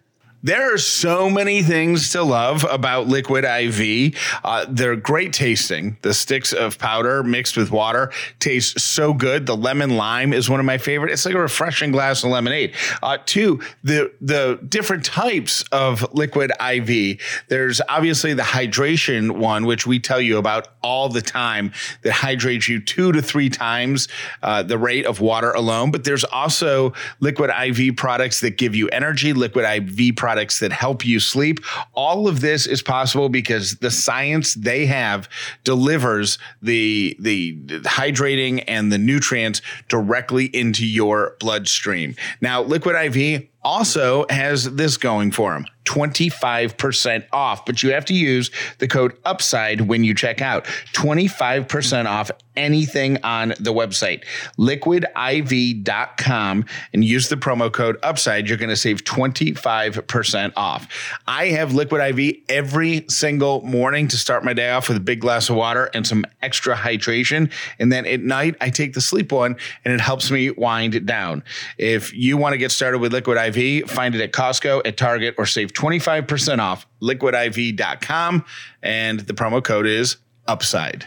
There 0.44 0.74
are 0.74 0.80
so 0.80 1.30
many 1.30 1.62
things 1.62 2.10
to 2.14 2.24
love 2.24 2.66
about 2.68 3.08
Liquid 3.08 3.46
IV. 3.46 4.16
Uh, 4.44 4.66
they're 4.68 4.96
great 4.96 5.34
tasting. 5.34 5.98
The 6.02 6.16
sticks 6.16 6.52
of 6.52 6.80
powder 6.80 7.22
mixed 7.22 7.58
with 7.58 7.70
water 7.70 8.12
taste 8.40 8.80
so 8.80 9.14
good. 9.14 9.46
The 9.46 9.56
lemon 9.56 9.98
lime 9.98 10.34
is 10.34 10.50
one 10.50 10.60
of 10.60 10.66
my 10.66 10.80
favorite. 10.80 11.12
It's 11.12 11.28
like 11.28 11.36
a 11.36 11.40
refreshing 11.40 11.92
glass 11.92 12.24
of 12.24 12.32
lemonade. 12.32 12.74
Uh, 13.04 13.20
two, 13.24 13.62
the 13.84 14.12
the 14.20 14.60
different 14.68 15.06
types 15.06 15.62
of 15.72 16.12
Liquid 16.12 16.52
IV. 16.60 17.22
There's 17.48 17.80
obviously 17.88 18.34
the 18.34 18.42
hydration 18.42 19.34
one, 19.38 19.68
which 19.68 19.86
we 19.86 20.00
tell 20.00 20.20
you 20.20 20.40
about 20.40 20.70
all 20.82 21.08
the 21.08 21.22
time, 21.22 21.72
that 22.02 22.14
hydrates 22.14 22.68
you 22.68 22.82
two 22.82 23.12
to 23.12 23.22
three 23.22 23.50
times 23.50 24.08
uh, 24.42 24.64
the 24.64 24.80
rate 24.80 25.06
of 25.06 25.22
water 25.22 25.52
alone. 25.52 25.92
But 25.92 26.04
there's 26.04 26.24
also 26.24 26.94
Liquid 27.20 27.52
IV 27.52 27.96
products 27.96 28.40
that 28.40 28.58
give 28.58 28.74
you 28.74 28.88
energy. 28.90 29.34
Liquid 29.34 29.66
IV 29.66 30.16
products 30.16 30.31
products 30.32 30.60
that 30.60 30.72
help 30.72 31.06
you 31.06 31.20
sleep. 31.20 31.60
All 31.94 32.26
of 32.26 32.40
this 32.40 32.66
is 32.66 32.82
possible 32.82 33.28
because 33.28 33.76
the 33.76 33.92
science 33.92 34.54
they 34.54 34.86
have 34.86 35.28
delivers 35.66 36.38
the 36.62 37.18
the 37.20 37.58
hydrating 37.84 38.64
and 38.66 38.94
the 38.94 38.98
nutrients 38.98 39.62
directly 39.90 40.46
into 40.46 40.86
your 40.86 41.36
bloodstream. 41.42 42.16
Now, 42.40 42.62
Liquid 42.62 42.96
IV 42.96 43.50
also 43.62 44.26
has 44.30 44.74
this 44.76 44.96
going 44.96 45.32
for 45.32 45.52
them 45.52 45.66
25% 45.86 47.26
off, 47.32 47.66
but 47.66 47.84
you 47.84 47.92
have 47.92 48.06
to 48.06 48.14
use 48.14 48.52
the 48.80 48.88
code 48.88 49.22
UPSIDE 49.24 49.82
when 49.82 50.04
you 50.04 50.14
check 50.14 50.42
out. 50.42 50.66
25% 50.94 52.06
off 52.06 52.32
anything 52.56 53.18
on 53.24 53.50
the 53.60 53.74
website, 53.74 54.24
liquidiv.com, 54.58 56.66
and 56.94 57.06
use 57.06 57.30
the 57.30 57.36
promo 57.36 57.72
code 57.72 58.00
UPSIDE. 58.02 58.48
You're 58.48 58.58
going 58.58 58.70
to 58.70 58.76
save 58.76 59.04
25% 59.04 60.54
off. 60.56 60.88
I 61.28 61.48
have 61.48 61.74
Liquid 61.74 62.20
IV 62.20 62.36
every 62.50 63.06
single 63.08 63.62
morning 63.62 64.08
to 64.10 64.18
start 64.18 64.44
my 64.44 64.54
day 64.54 64.72
off 64.72 64.90
with 64.90 64.98
a 64.98 65.02
big 65.02 65.22
glass 65.22 65.50
of 65.50 65.56
water 65.56 65.90
and 65.94 66.06
some 66.06 66.26
extra 66.42 66.76
hydration. 66.76 67.52
And 67.80 67.92
then 67.92 68.06
at 68.06 68.22
night, 68.22 68.56
I 68.62 68.70
take 68.70 68.94
the 68.94 69.02
sleep 69.02 69.32
one 69.32 69.56
and 69.86 69.94
it 69.94 70.02
helps 70.02 70.30
me 70.30 70.52
wind 70.52 71.06
down. 71.06 71.44
If 71.78 72.14
you 72.14 72.38
want 72.38 72.54
to 72.54 72.58
get 72.58 72.72
started 72.72 73.00
with 73.00 73.14
Liquid 73.14 73.38
IV, 73.38 73.90
find 73.90 74.16
it 74.16 74.22
at 74.22 74.32
Costco, 74.32 74.86
at 74.86 74.98
Target, 74.98 75.36
or 75.38 75.46
save 75.46 75.71
25% 75.74 76.60
off 76.60 76.88
liquidiv.com. 77.02 78.46
And 78.82 79.20
the 79.22 79.34
promo 79.34 79.64
code 79.64 79.88
is 79.88 80.18
upside. 80.52 81.06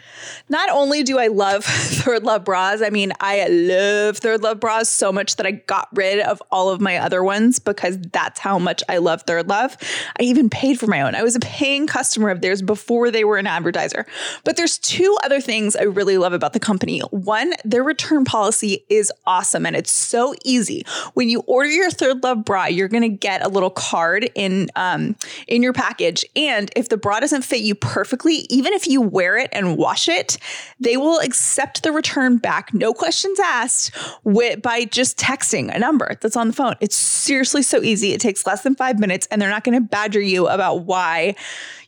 Not 0.49 0.71
only 0.71 1.03
do 1.03 1.19
I 1.19 1.27
love 1.27 1.65
ThirdLove 1.67 2.45
bras, 2.45 2.81
I 2.81 2.89
mean, 2.89 3.13
I 3.21 3.47
love 3.47 4.21
ThirdLove 4.21 4.59
bras 4.59 4.89
so 4.89 5.13
much 5.13 5.37
that 5.37 5.47
I 5.47 5.53
got 5.53 5.89
rid 5.93 6.21
of 6.21 6.43
all 6.51 6.71
of 6.71 6.81
my 6.81 6.97
other 6.97 7.23
ones 7.23 7.59
because 7.59 7.99
that's 7.99 8.41
how 8.41 8.59
much 8.59 8.83
I 8.89 8.97
love 8.99 9.27
ThirdLove. 9.27 9.77
I 10.19 10.23
even 10.23 10.49
paid 10.49 10.81
for 10.81 10.87
my 10.87 11.03
own. 11.03 11.15
I 11.15 11.23
was 11.23 11.37
a 11.37 11.41
paying 11.41 11.87
customer 11.87 12.31
of 12.31 12.41
theirs 12.41 12.63
before 12.63 13.11
they 13.11 13.25
were 13.25 13.37
an 13.37 13.47
advertiser. 13.47 14.07
But 14.45 14.57
there's 14.57 14.79
two 14.79 15.17
other 15.23 15.41
things 15.41 15.77
I 15.77 15.83
really 15.83 16.17
love 16.17 16.33
about 16.33 16.55
the 16.55 16.61
company. 16.61 17.01
One, 17.11 17.53
their 17.65 17.83
return 17.83 18.25
policy 18.25 18.85
is 18.89 19.13
awesome 19.27 19.67
and 19.67 19.77
it's 19.77 19.93
so 19.93 20.35
easy. 20.45 20.87
When 21.13 21.29
you 21.29 21.41
order 21.47 21.69
your 21.69 21.91
ThirdLove 21.91 22.47
bra, 22.47 22.67
you're 22.67 22.89
going 22.89 23.03
to 23.03 23.09
get 23.09 23.45
a 23.45 23.49
little 23.49 23.71
card 23.71 24.31
in 24.35 24.69
um, 24.77 25.17
in 25.49 25.63
your 25.63 25.73
package, 25.73 26.25
and 26.37 26.71
if 26.77 26.89
the 26.89 26.97
bra 26.97 27.21
doesn't 27.21 27.43
fit 27.43 27.61
you 27.61 27.75
perfectly, 27.75 28.47
even 28.51 28.73
if 28.73 28.87
you 28.87 29.01
wear 29.01 29.34
wear 29.35 29.45
it 29.45 29.51
and 29.53 29.77
wash 29.77 30.09
it, 30.09 30.39
they 30.81 30.97
will 30.97 31.19
accept 31.21 31.83
the 31.83 31.93
return 31.93 32.39
back, 32.39 32.73
no 32.73 32.93
questions 32.93 33.39
asked, 33.41 33.95
with, 34.23 34.63
by 34.63 34.85
just 34.85 35.19
texting 35.19 35.75
a 35.75 35.79
number 35.79 36.17
that's 36.21 36.37
on 36.37 36.49
the 36.49 36.55
phone. 36.55 36.75
It's 36.81 36.97
seriously 36.97 37.63
so 37.63 37.83
easy. 37.83 38.13
It 38.13 38.21
takes 38.21 38.47
less 38.47 38.63
than 38.63 38.75
five 38.75 38.99
minutes, 38.99 39.27
and 39.31 39.41
they're 39.41 39.51
not 39.51 39.65
going 39.65 39.81
to 39.81 39.87
badger 39.87 40.21
you 40.21 40.49
about 40.49 40.85
why 40.85 41.35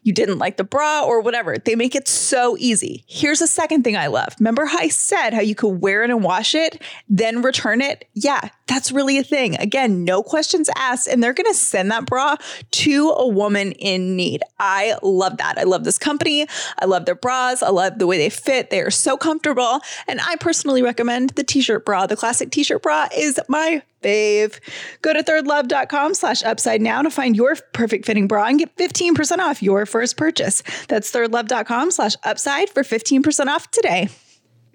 you 0.06 0.12
didn't 0.12 0.38
like 0.38 0.56
the 0.56 0.64
bra 0.64 1.02
or 1.02 1.20
whatever. 1.20 1.58
They 1.58 1.74
make 1.74 1.96
it 1.96 2.06
so 2.06 2.56
easy. 2.58 3.04
Here's 3.08 3.42
a 3.42 3.48
second 3.48 3.82
thing 3.82 3.96
I 3.96 4.06
love. 4.06 4.36
Remember 4.38 4.64
how 4.64 4.78
I 4.78 4.88
said 4.88 5.34
how 5.34 5.40
you 5.40 5.56
could 5.56 5.80
wear 5.80 6.04
it 6.04 6.10
and 6.10 6.22
wash 6.22 6.54
it, 6.54 6.80
then 7.08 7.42
return 7.42 7.80
it? 7.80 8.08
Yeah, 8.14 8.50
that's 8.68 8.92
really 8.92 9.18
a 9.18 9.24
thing. 9.24 9.56
Again, 9.56 10.04
no 10.04 10.22
questions 10.22 10.70
asked, 10.76 11.08
and 11.08 11.22
they're 11.22 11.32
going 11.32 11.50
to 11.52 11.58
send 11.58 11.90
that 11.90 12.06
bra 12.06 12.36
to 12.70 13.10
a 13.10 13.26
woman 13.26 13.72
in 13.72 14.14
need. 14.14 14.42
I 14.60 14.96
love 15.02 15.38
that. 15.38 15.58
I 15.58 15.64
love 15.64 15.82
this 15.82 15.98
company. 15.98 16.46
I 16.78 16.84
love 16.84 17.04
their 17.04 17.16
bras. 17.16 17.60
I 17.60 17.70
love 17.70 17.98
the 17.98 18.06
way 18.06 18.16
they 18.16 18.30
fit. 18.30 18.70
They 18.70 18.82
are 18.82 18.92
so 18.92 19.16
comfortable. 19.16 19.80
And 20.06 20.20
I 20.20 20.36
personally 20.36 20.82
recommend 20.82 21.30
the 21.30 21.42
t 21.42 21.60
shirt 21.60 21.84
bra. 21.84 22.06
The 22.06 22.16
classic 22.16 22.52
t 22.52 22.62
shirt 22.62 22.82
bra 22.82 23.08
is 23.16 23.40
my 23.48 23.82
fave. 24.06 24.60
Go 25.02 25.12
to 25.12 25.22
thirdlove.com 25.22 26.14
slash 26.14 26.42
upside 26.44 26.80
now 26.80 27.02
to 27.02 27.10
find 27.10 27.36
your 27.36 27.56
perfect 27.72 28.06
fitting 28.06 28.28
bra 28.28 28.46
and 28.46 28.58
get 28.58 28.74
15% 28.76 29.38
off 29.38 29.62
your 29.62 29.86
first 29.86 30.16
purchase. 30.16 30.62
That's 30.88 31.10
thirdlove.com 31.10 31.90
slash 31.90 32.14
upside 32.24 32.70
for 32.70 32.82
15% 32.82 33.46
off 33.46 33.70
today. 33.70 34.08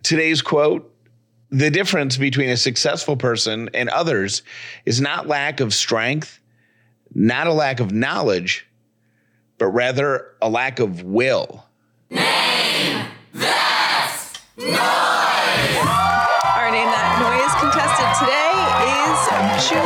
Today's 0.03 0.41
quote 0.41 0.87
the 1.51 1.69
difference 1.69 2.15
between 2.15 2.49
a 2.49 2.55
successful 2.55 3.17
person 3.17 3.69
and 3.73 3.89
others 3.89 4.41
is 4.85 5.01
not 5.01 5.27
lack 5.27 5.59
of 5.59 5.73
strength, 5.73 6.39
not 7.13 7.45
a 7.45 7.51
lack 7.51 7.81
of 7.81 7.91
knowledge, 7.91 8.65
but 9.57 9.67
rather 9.67 10.33
a 10.41 10.49
lack 10.49 10.79
of 10.79 11.03
will. 11.03 11.65
Julie. 19.01 19.81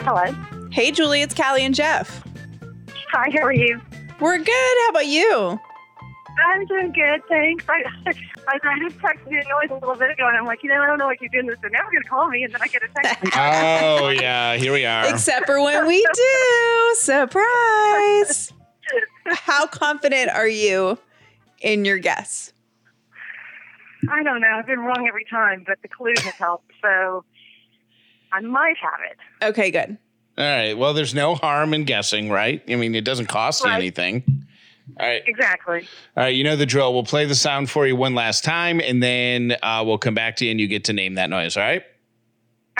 Hello. 0.00 0.24
Hey, 0.70 0.90
Julie, 0.90 1.20
it's 1.20 1.34
Callie 1.34 1.62
and 1.62 1.74
Jeff. 1.74 2.24
Hi, 3.12 3.30
how 3.34 3.42
are 3.42 3.52
you? 3.52 3.78
We're 4.18 4.38
good. 4.38 4.48
How 4.48 4.88
about 4.88 5.06
you? 5.06 5.60
I'm 6.46 6.64
doing 6.64 6.92
good, 6.92 7.20
thanks. 7.28 7.66
I, 7.68 7.82
I, 8.48 8.58
I 8.62 8.78
just 8.78 8.96
texted 8.98 9.30
you 9.30 9.36
noise 9.36 9.70
a 9.70 9.74
little 9.74 9.96
bit 9.96 10.10
ago, 10.10 10.26
and 10.26 10.38
I'm 10.38 10.46
like, 10.46 10.62
you 10.62 10.70
know, 10.70 10.80
I 10.80 10.86
don't 10.86 10.96
know 10.98 11.06
what 11.06 11.20
you're 11.20 11.28
doing 11.28 11.48
this, 11.48 11.58
but 11.60 11.70
now 11.70 11.80
you're 11.80 11.90
going 11.90 12.02
to 12.02 12.08
call 12.08 12.28
me, 12.28 12.44
and 12.44 12.54
then 12.54 12.62
I 12.62 12.68
get 12.68 12.82
a 12.82 12.88
text. 12.88 13.36
oh, 13.36 14.08
yeah, 14.08 14.56
here 14.56 14.72
we 14.72 14.86
are. 14.86 15.06
Except 15.06 15.44
for 15.44 15.62
when 15.62 15.86
we 15.86 16.00
do. 16.14 16.94
Surprise. 16.94 18.53
How 19.26 19.66
confident 19.66 20.30
are 20.30 20.48
you 20.48 20.98
in 21.60 21.84
your 21.84 21.98
guess? 21.98 22.52
I 24.10 24.22
don't 24.22 24.40
know. 24.40 24.48
I've 24.48 24.66
been 24.66 24.80
wrong 24.80 25.06
every 25.08 25.24
time, 25.24 25.64
but 25.66 25.78
the 25.82 25.88
clue 25.88 26.14
has 26.22 26.34
helped. 26.38 26.70
So 26.82 27.24
I 28.32 28.40
might 28.40 28.76
have 28.82 29.00
it. 29.10 29.44
Okay, 29.46 29.70
good. 29.70 29.96
All 30.36 30.44
right. 30.44 30.76
Well, 30.76 30.94
there's 30.94 31.14
no 31.14 31.34
harm 31.34 31.74
in 31.74 31.84
guessing, 31.84 32.28
right? 32.28 32.62
I 32.68 32.74
mean, 32.74 32.94
it 32.94 33.04
doesn't 33.04 33.26
cost 33.26 33.64
right. 33.64 33.70
you 33.70 33.76
anything. 33.76 34.46
All 34.98 35.06
right. 35.06 35.22
Exactly. 35.26 35.88
All 36.16 36.24
right. 36.24 36.34
You 36.34 36.44
know 36.44 36.56
the 36.56 36.66
drill. 36.66 36.92
We'll 36.92 37.04
play 37.04 37.24
the 37.24 37.34
sound 37.34 37.70
for 37.70 37.86
you 37.86 37.96
one 37.96 38.14
last 38.14 38.44
time, 38.44 38.80
and 38.80 39.02
then 39.02 39.56
uh, 39.62 39.82
we'll 39.86 39.98
come 39.98 40.14
back 40.14 40.36
to 40.36 40.44
you 40.44 40.50
and 40.50 40.60
you 40.60 40.68
get 40.68 40.84
to 40.84 40.92
name 40.92 41.14
that 41.14 41.30
noise. 41.30 41.56
All 41.56 41.62
right. 41.62 41.82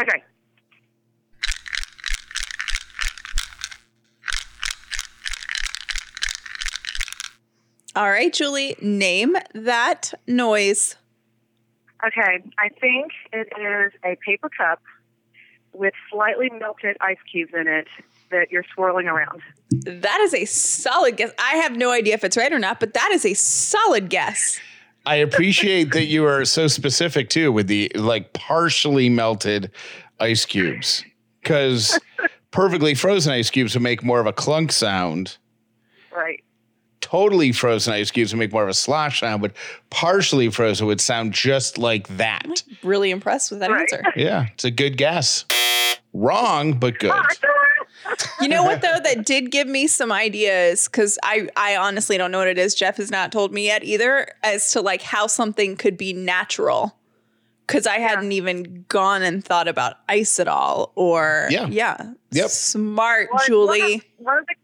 Okay. 0.01 0.23
All 7.97 8.11
right, 8.11 8.33
Julie, 8.33 8.75
name 8.83 9.37
that 9.55 10.13
noise. 10.27 10.97
Okay, 12.05 12.43
I 12.59 12.69
think 12.81 13.13
it 13.33 13.49
is 13.57 13.93
a 14.05 14.17
paper 14.27 14.51
cup 14.51 14.83
with 15.73 15.95
slightly 16.11 16.51
melted 16.51 16.97
ice 17.01 17.19
cubes 17.31 17.53
in 17.55 17.69
it 17.69 17.87
that 18.31 18.51
you're 18.51 18.65
swirling 18.75 19.07
around. 19.07 19.43
That 19.71 20.21
is 20.23 20.35
a 20.35 20.45
solid 20.45 21.17
guess. 21.17 21.31
I 21.39 21.57
have 21.57 21.77
no 21.77 21.93
idea 21.93 22.15
if 22.15 22.25
it's 22.25 22.37
right 22.37 22.53
or 22.53 22.59
not, 22.59 22.81
but 22.81 22.95
that 22.95 23.11
is 23.13 23.25
a 23.25 23.35
solid 23.35 24.11
guess. 24.11 24.59
I 25.07 25.17
appreciate 25.17 25.93
that 25.93 26.07
you 26.07 26.27
are 26.27 26.45
so 26.45 26.67
specific 26.67 27.29
too 27.29 27.53
with 27.53 27.69
the 27.69 27.93
like 27.95 28.33
partially 28.33 29.09
melted 29.09 29.71
ice 30.19 30.45
cubes 30.45 31.05
because 31.43 31.99
perfectly 32.51 32.95
frozen 32.95 33.33
ice 33.33 33.51
cubes 33.51 33.75
would 33.75 33.83
make 33.83 34.03
more 34.03 34.19
of 34.19 34.27
a 34.27 34.33
clunk 34.33 34.73
sound. 34.73 35.37
Right 36.13 36.44
totally 37.05 37.53
frozen 37.53 37.93
ice 37.93 38.11
cubes 38.11 38.33
would 38.33 38.39
make 38.39 38.51
more 38.51 38.63
of 38.63 38.69
a 38.71 38.75
slosh 38.75 39.21
sound, 39.21 39.43
but 39.43 39.53
partially 39.91 40.49
frozen 40.49 40.87
would 40.87 41.03
sound 41.03 41.35
just 41.35 41.77
like 41.77 42.09
that. 42.17 42.63
really 42.83 43.11
impressed 43.11 43.51
with 43.51 43.61
that 43.61 43.71
right. 43.71 43.83
answer. 43.93 44.03
Yeah, 44.17 44.47
it's 44.55 44.65
a 44.65 44.71
good 44.71 44.97
guess. 44.97 45.45
Wrong, 46.15 46.79
but 46.79 46.99
good. 46.99 47.13
you 48.41 48.49
know 48.49 48.63
what 48.63 48.81
though 48.81 48.99
that 49.03 49.27
did 49.27 49.51
give 49.51 49.67
me 49.67 49.87
some 49.87 50.11
ideas 50.11 50.89
because 50.89 51.19
I, 51.23 51.49
I 51.57 51.77
honestly 51.77 52.17
don't 52.17 52.31
know 52.31 52.39
what 52.39 52.49
it 52.49 52.59
is 52.59 52.75
jeff 52.75 52.99
has 52.99 53.11
not 53.11 53.33
told 53.33 53.53
me 53.53 53.65
yet 53.65 53.83
either 53.83 54.29
as 54.43 54.73
to 54.73 54.83
like 54.83 55.01
how 55.01 55.27
something 55.27 55.75
could 55.75 55.97
be 55.97 56.13
natural 56.13 56.95
because 57.67 57.87
i 57.87 57.99
hadn't 57.99 58.33
even 58.33 58.85
gone 58.89 59.23
and 59.23 59.43
thought 59.43 59.69
about 59.69 59.97
ice 60.07 60.39
at 60.39 60.49
all 60.49 60.93
or 60.97 61.49
yeah 61.51 61.67
yeah 61.69 62.13
yep 62.31 62.51
smart 62.51 63.31
well, 63.33 63.47
julie 63.47 63.81
one 63.81 63.93
of, 63.93 64.03
one 64.19 64.39
of 64.39 64.47
the 64.49 64.55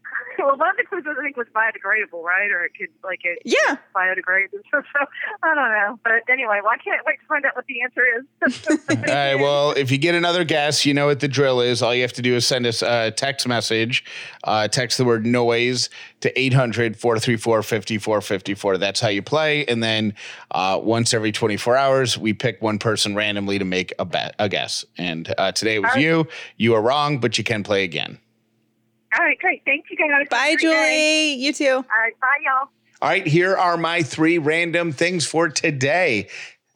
well, 0.45 0.57
one 0.57 0.69
of 0.69 0.77
the 0.77 0.83
clues 0.83 1.03
I 1.07 1.21
think 1.21 1.37
was 1.37 1.47
biodegradable, 1.55 2.21
right? 2.23 2.51
Or 2.51 2.63
it 2.65 2.73
could 2.77 2.89
like 3.03 3.21
it 3.23 3.39
Yeah. 3.45 3.77
biodegrade. 3.95 4.47
So, 4.51 4.59
so 4.81 5.05
I 5.43 5.55
don't 5.55 5.69
know. 5.69 5.99
But 6.03 6.23
anyway, 6.31 6.59
well, 6.63 6.71
I 6.73 6.77
can't 6.77 7.01
wait 7.05 7.19
to 7.19 7.25
find 7.27 7.45
out 7.45 7.55
what 7.55 7.65
the 7.67 7.81
answer 7.81 8.03
is. 8.17 8.87
All 8.89 8.95
right. 9.13 9.35
Well, 9.35 9.71
if 9.71 9.91
you 9.91 9.97
get 9.97 10.15
another 10.15 10.43
guess, 10.43 10.85
you 10.85 10.93
know 10.93 11.05
what 11.07 11.19
the 11.19 11.27
drill 11.27 11.61
is. 11.61 11.81
All 11.81 11.93
you 11.95 12.01
have 12.01 12.13
to 12.13 12.21
do 12.21 12.35
is 12.35 12.45
send 12.47 12.65
us 12.65 12.81
a 12.81 13.11
text 13.11 13.47
message. 13.47 14.03
Uh, 14.43 14.67
text 14.67 14.97
the 14.97 15.05
word 15.05 15.25
noise 15.25 15.89
to 16.21 16.39
800 16.39 16.97
434 16.97 17.63
5454. 17.63 18.77
That's 18.77 18.99
how 18.99 19.09
you 19.09 19.21
play. 19.21 19.65
And 19.65 19.81
then 19.83 20.13
uh, 20.51 20.79
once 20.81 21.13
every 21.13 21.31
24 21.31 21.77
hours, 21.77 22.17
we 22.17 22.33
pick 22.33 22.61
one 22.61 22.79
person 22.79 23.15
randomly 23.15 23.59
to 23.59 23.65
make 23.65 23.93
a, 23.99 24.05
bet, 24.05 24.35
a 24.39 24.49
guess. 24.49 24.85
And 24.97 25.33
uh, 25.37 25.51
today 25.51 25.75
it 25.75 25.79
was 25.79 25.89
All 25.89 25.95
right. 25.95 26.03
you. 26.03 26.27
You 26.57 26.75
are 26.75 26.81
wrong, 26.81 27.19
but 27.19 27.37
you 27.37 27.43
can 27.43 27.63
play 27.63 27.83
again. 27.83 28.19
All 29.17 29.25
right, 29.25 29.37
great. 29.39 29.61
Thank 29.65 29.85
you 29.89 29.97
guys. 29.97 30.27
Bye, 30.29 30.55
great 30.55 30.59
day. 30.59 31.35
Julie. 31.35 31.45
You 31.45 31.53
too. 31.53 31.75
All 31.75 32.01
right, 32.01 32.19
bye, 32.19 32.37
y'all. 32.43 32.69
All 33.01 33.09
right, 33.09 33.25
here 33.25 33.57
are 33.57 33.77
my 33.77 34.03
three 34.03 34.37
random 34.37 34.91
things 34.91 35.25
for 35.25 35.49
today. 35.49 36.29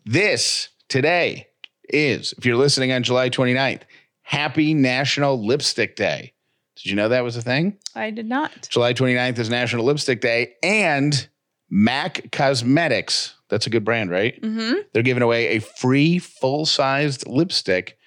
This 0.05 0.69
today 0.89 1.47
is, 1.89 2.33
if 2.37 2.45
you're 2.45 2.57
listening 2.57 2.91
on 2.91 3.03
July 3.03 3.29
29th, 3.29 3.81
Happy 4.23 4.73
National 4.73 5.43
Lipstick 5.45 5.95
Day. 5.95 6.33
Did 6.75 6.87
you 6.87 6.95
know 6.95 7.09
that 7.09 7.23
was 7.23 7.37
a 7.37 7.41
thing? 7.41 7.77
I 7.93 8.09
did 8.09 8.25
not. 8.25 8.67
July 8.69 8.93
29th 8.93 9.37
is 9.37 9.49
National 9.49 9.85
Lipstick 9.85 10.19
Day 10.19 10.55
and 10.63 11.27
MAC 11.69 12.31
Cosmetics. 12.31 13.35
That's 13.49 13.67
a 13.67 13.69
good 13.69 13.85
brand, 13.85 14.09
right? 14.09 14.41
Mm-hmm. 14.41 14.79
They're 14.93 15.03
giving 15.03 15.23
away 15.23 15.49
a 15.49 15.59
free 15.59 16.19
full 16.19 16.65
sized 16.65 17.27
lipstick 17.27 17.97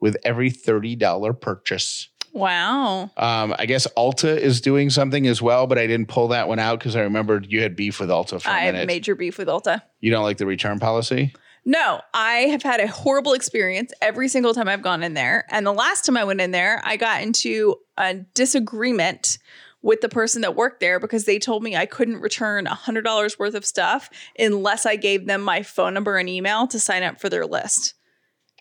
with 0.00 0.16
every 0.24 0.50
$30 0.50 1.40
purchase. 1.40 2.08
Wow. 2.38 3.10
Um, 3.16 3.54
I 3.58 3.66
guess 3.66 3.86
Ulta 3.96 4.36
is 4.36 4.60
doing 4.60 4.90
something 4.90 5.26
as 5.26 5.42
well, 5.42 5.66
but 5.66 5.78
I 5.78 5.86
didn't 5.86 6.08
pull 6.08 6.28
that 6.28 6.48
one 6.48 6.58
out 6.58 6.78
because 6.78 6.96
I 6.96 7.00
remembered 7.00 7.50
you 7.50 7.62
had 7.62 7.76
beef 7.76 8.00
with 8.00 8.08
Ulta 8.08 8.40
for 8.40 8.48
a 8.48 8.52
I 8.52 8.60
have 8.60 8.86
major 8.86 9.14
beef 9.14 9.38
with 9.38 9.48
Ulta. 9.48 9.82
you 10.00 10.10
don't 10.10 10.22
like 10.22 10.38
the 10.38 10.46
return 10.46 10.78
policy? 10.78 11.34
No, 11.64 12.00
I 12.14 12.46
have 12.50 12.62
had 12.62 12.80
a 12.80 12.86
horrible 12.86 13.34
experience 13.34 13.92
every 14.00 14.28
single 14.28 14.54
time 14.54 14.68
I've 14.68 14.80
gone 14.80 15.02
in 15.02 15.14
there. 15.14 15.44
And 15.50 15.66
the 15.66 15.72
last 15.72 16.06
time 16.06 16.16
I 16.16 16.24
went 16.24 16.40
in 16.40 16.50
there, 16.50 16.80
I 16.84 16.96
got 16.96 17.20
into 17.20 17.74
a 17.98 18.14
disagreement 18.14 19.38
with 19.82 20.00
the 20.00 20.08
person 20.08 20.42
that 20.42 20.56
worked 20.56 20.80
there 20.80 20.98
because 20.98 21.24
they 21.24 21.38
told 21.38 21.62
me 21.62 21.76
I 21.76 21.86
couldn't 21.86 22.20
return 22.20 22.66
$100 22.66 23.38
worth 23.38 23.54
of 23.54 23.64
stuff 23.64 24.10
unless 24.38 24.86
I 24.86 24.96
gave 24.96 25.26
them 25.26 25.42
my 25.42 25.62
phone 25.62 25.94
number 25.94 26.16
and 26.16 26.28
email 26.28 26.66
to 26.68 26.80
sign 26.80 27.02
up 27.02 27.20
for 27.20 27.28
their 27.28 27.46
list. 27.46 27.94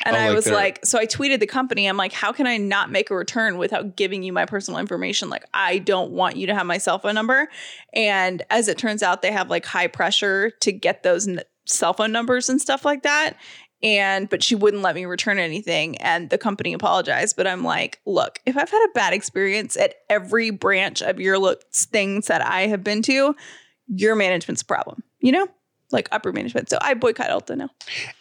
And 0.06 0.16
Oh, 0.16 0.20
I 0.20 0.28
like 0.28 0.36
was 0.36 0.48
like, 0.48 0.86
so 0.86 1.00
I 1.00 1.06
tweeted 1.06 1.40
the 1.40 1.48
company. 1.48 1.88
I'm 1.88 1.98
like, 1.98 2.14
how 2.14 2.32
can 2.32 2.46
I 2.46 2.58
not 2.58 2.92
make 2.92 3.10
a 3.10 3.16
return 3.16 3.58
without 3.58 3.96
giving 3.96 4.24
you 4.24 4.32
my 4.32 4.46
personal 4.46 4.80
information? 4.80 5.30
Like, 5.30 5.46
I 5.54 5.80
don't 5.80 6.12
want 6.12 6.38
you 6.38 6.48
to 6.48 6.56
have 6.56 6.66
my 6.66 6.78
cell 6.78 7.00
phone 7.00 7.16
number. 7.16 7.50
And 7.94 8.44
as 8.50 8.68
it 8.68 8.78
turns 8.78 9.02
out, 9.02 9.22
they 9.22 9.32
have 9.32 9.50
like 9.50 9.66
high 9.66 9.88
pressure 9.88 10.52
to 10.62 10.72
get 10.72 11.04
those 11.04 11.28
n- 11.28 11.42
cell 11.66 11.94
phone 11.94 12.12
numbers 12.12 12.48
and 12.48 12.62
stuff 12.62 12.86
like 12.86 13.04
that. 13.04 13.34
And, 13.84 14.30
but 14.30 14.44
she 14.44 14.56
wouldn't 14.56 14.82
let 14.84 14.96
me 14.96 15.06
return 15.06 15.40
anything. 15.40 15.98
And 15.98 16.30
the 16.30 16.38
company 16.38 16.74
apologized. 16.74 17.36
But 17.36 17.48
I'm 17.48 17.64
like, 17.64 18.00
look, 18.06 18.40
if 18.46 18.56
I've 18.58 18.70
had 18.70 18.86
a 18.86 18.94
bad 18.94 19.14
experience 19.14 19.76
at 19.78 19.96
every 20.10 20.52
branch 20.52 21.02
of 21.02 21.20
your 21.20 21.40
lo- 21.40 21.56
things 21.74 22.28
that 22.28 22.46
I 22.46 22.68
have 22.68 22.84
been 22.84 23.02
to, 23.04 23.36
your 23.88 24.16
management's 24.16 24.62
a 24.62 24.66
problem, 24.66 25.04
you 25.20 25.32
know? 25.32 25.48
Like 25.92 26.10
upper 26.12 26.34
management. 26.34 26.70
So 26.70 26.78
I 26.82 26.94
boycott 26.94 27.30
Ulta 27.30 27.56
now. 27.56 27.70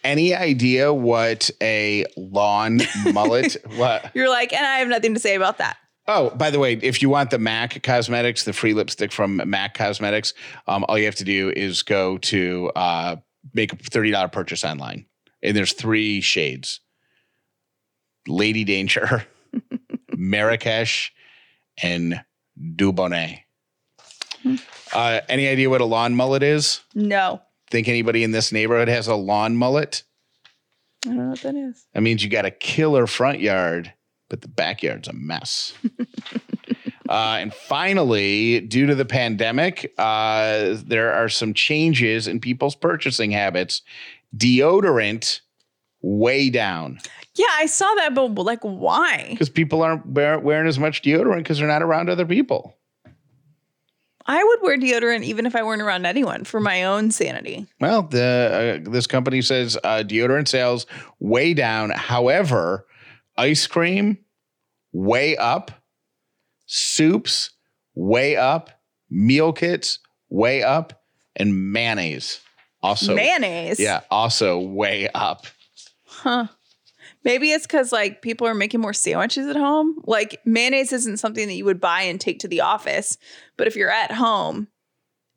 Any 0.05 0.35
idea 0.35 0.94
what 0.94 1.50
a 1.61 2.05
lawn 2.16 2.81
mullet? 3.12 3.57
What? 3.76 4.11
You're 4.14 4.29
like, 4.29 4.52
and 4.52 4.64
I 4.64 4.79
have 4.79 4.88
nothing 4.88 5.14
to 5.14 5.20
say 5.20 5.35
about 5.35 5.59
that. 5.59 5.76
Oh, 6.09 6.31
by 6.31 6.50
the 6.50 6.61
way, 6.61 6.74
if 6.74 7.02
you 7.02 7.09
want 7.09 7.31
the 7.31 7.38
MAC 7.38 7.83
Cosmetics, 7.83 8.44
the 8.44 8.52
free 8.52 8.74
lipstick 8.74 9.11
from 9.11 9.42
MAC 9.44 9.74
Cosmetics, 9.74 10.35
um, 10.68 10.85
all 10.88 10.96
you 10.96 11.05
have 11.07 11.16
to 11.16 11.24
do 11.24 11.52
is 11.57 11.83
go 11.83 12.18
to 12.18 12.70
uh, 12.76 13.16
make 13.55 13.72
a 13.72 13.76
thirty 13.76 14.12
dollar 14.12 14.29
purchase 14.29 14.64
online, 14.64 15.07
and 15.42 15.57
there's 15.57 15.72
three 15.72 16.20
shades: 16.20 16.81
Lady 18.29 18.62
Danger, 18.62 19.26
Marrakesh, 20.16 21.12
and 21.83 22.22
Dubonnet. 22.57 23.40
Uh, 24.92 25.20
any 25.29 25.48
idea 25.48 25.68
what 25.68 25.81
a 25.81 25.85
lawn 25.85 26.14
mullet 26.14 26.44
is? 26.44 26.81
No. 26.94 27.42
Think 27.70 27.88
anybody 27.88 28.22
in 28.22 28.31
this 28.31 28.52
neighborhood 28.52 28.88
has 28.88 29.09
a 29.09 29.14
lawn 29.14 29.57
mullet? 29.57 30.05
I 31.05 31.09
don't 31.09 31.18
know 31.18 31.29
what 31.31 31.40
that 31.42 31.55
is. 31.55 31.87
That 31.94 32.02
means 32.02 32.22
you 32.22 32.31
got 32.31 32.44
a 32.44 32.50
killer 32.50 33.07
front 33.07 33.40
yard, 33.40 33.92
but 34.29 34.40
the 34.40 34.48
backyard's 34.48 35.09
a 35.09 35.12
mess. 35.12 35.72
uh, 37.09 37.38
and 37.40 37.52
finally, 37.52 38.61
due 38.61 38.87
to 38.87 38.94
the 38.94 39.05
pandemic, 39.05 39.92
uh, 39.98 40.76
there 40.85 41.12
are 41.12 41.29
some 41.29 41.55
changes 41.55 42.26
in 42.26 42.40
people's 42.40 42.74
purchasing 42.74 43.31
habits. 43.31 43.83
Deodorant 44.37 45.40
way 46.02 46.50
down 46.50 46.98
Yeah, 47.35 47.46
I 47.52 47.66
saw 47.66 47.92
that, 47.96 48.14
but 48.14 48.31
like, 48.42 48.62
why? 48.62 49.29
because 49.31 49.48
people 49.48 49.83
aren't 49.83 50.07
wearing 50.07 50.68
as 50.68 50.79
much 50.79 51.02
deodorant 51.02 51.38
because 51.38 51.59
they're 51.59 51.66
not 51.68 51.83
around 51.83 52.09
other 52.11 52.26
people. 52.26 52.76
I 54.27 54.43
would 54.43 54.62
wear 54.62 54.77
deodorant 54.77 55.23
even 55.23 55.47
if 55.47 55.55
I 55.55 55.62
weren't 55.62 55.83
around 55.83 56.07
anyone 56.07 56.45
for 56.45 56.61
my 56.61 56.85
own 56.85 57.11
sanity. 57.11 57.67
Well, 57.81 58.03
the 58.03 58.83
uh, 58.87 58.91
this 58.91 59.07
company 59.07 59.43
says 59.43 59.77
uh, 59.85 60.03
deodorant 60.07 60.49
sales 60.49 60.87
way 61.21 61.55
down. 61.55 61.91
However, 61.91 62.87
ice 63.37 63.67
cream 63.67 64.19
way 64.93 65.37
up, 65.37 65.71
soups 66.67 67.51
way 67.95 68.37
up, 68.37 68.71
meal 69.11 69.53
kits 69.53 70.01
way 70.29 70.62
up, 70.62 71.03
and 71.37 71.73
mayonnaise 71.73 72.41
also. 72.83 73.15
Mayonnaise. 73.15 73.79
Yeah, 73.81 74.01
also 74.11 74.59
way 74.59 75.09
up. 75.15 75.47
Huh. 76.05 76.47
Maybe 77.27 77.51
it's 77.51 77.67
because 77.67 77.91
like 77.91 78.23
people 78.23 78.47
are 78.47 78.55
making 78.55 78.81
more 78.81 78.93
sandwiches 78.95 79.49
at 79.49 79.57
home. 79.57 80.01
Like 80.07 80.41
mayonnaise 80.45 80.93
isn't 80.93 81.17
something 81.17 81.49
that 81.49 81.55
you 81.55 81.65
would 81.65 81.81
buy 81.81 82.03
and 82.03 82.21
take 82.21 82.39
to 82.39 82.49
the 82.49 82.61
office, 82.61 83.19
but 83.57 83.67
if 83.67 83.75
you're 83.75 83.91
at 83.91 84.12
home 84.12 84.69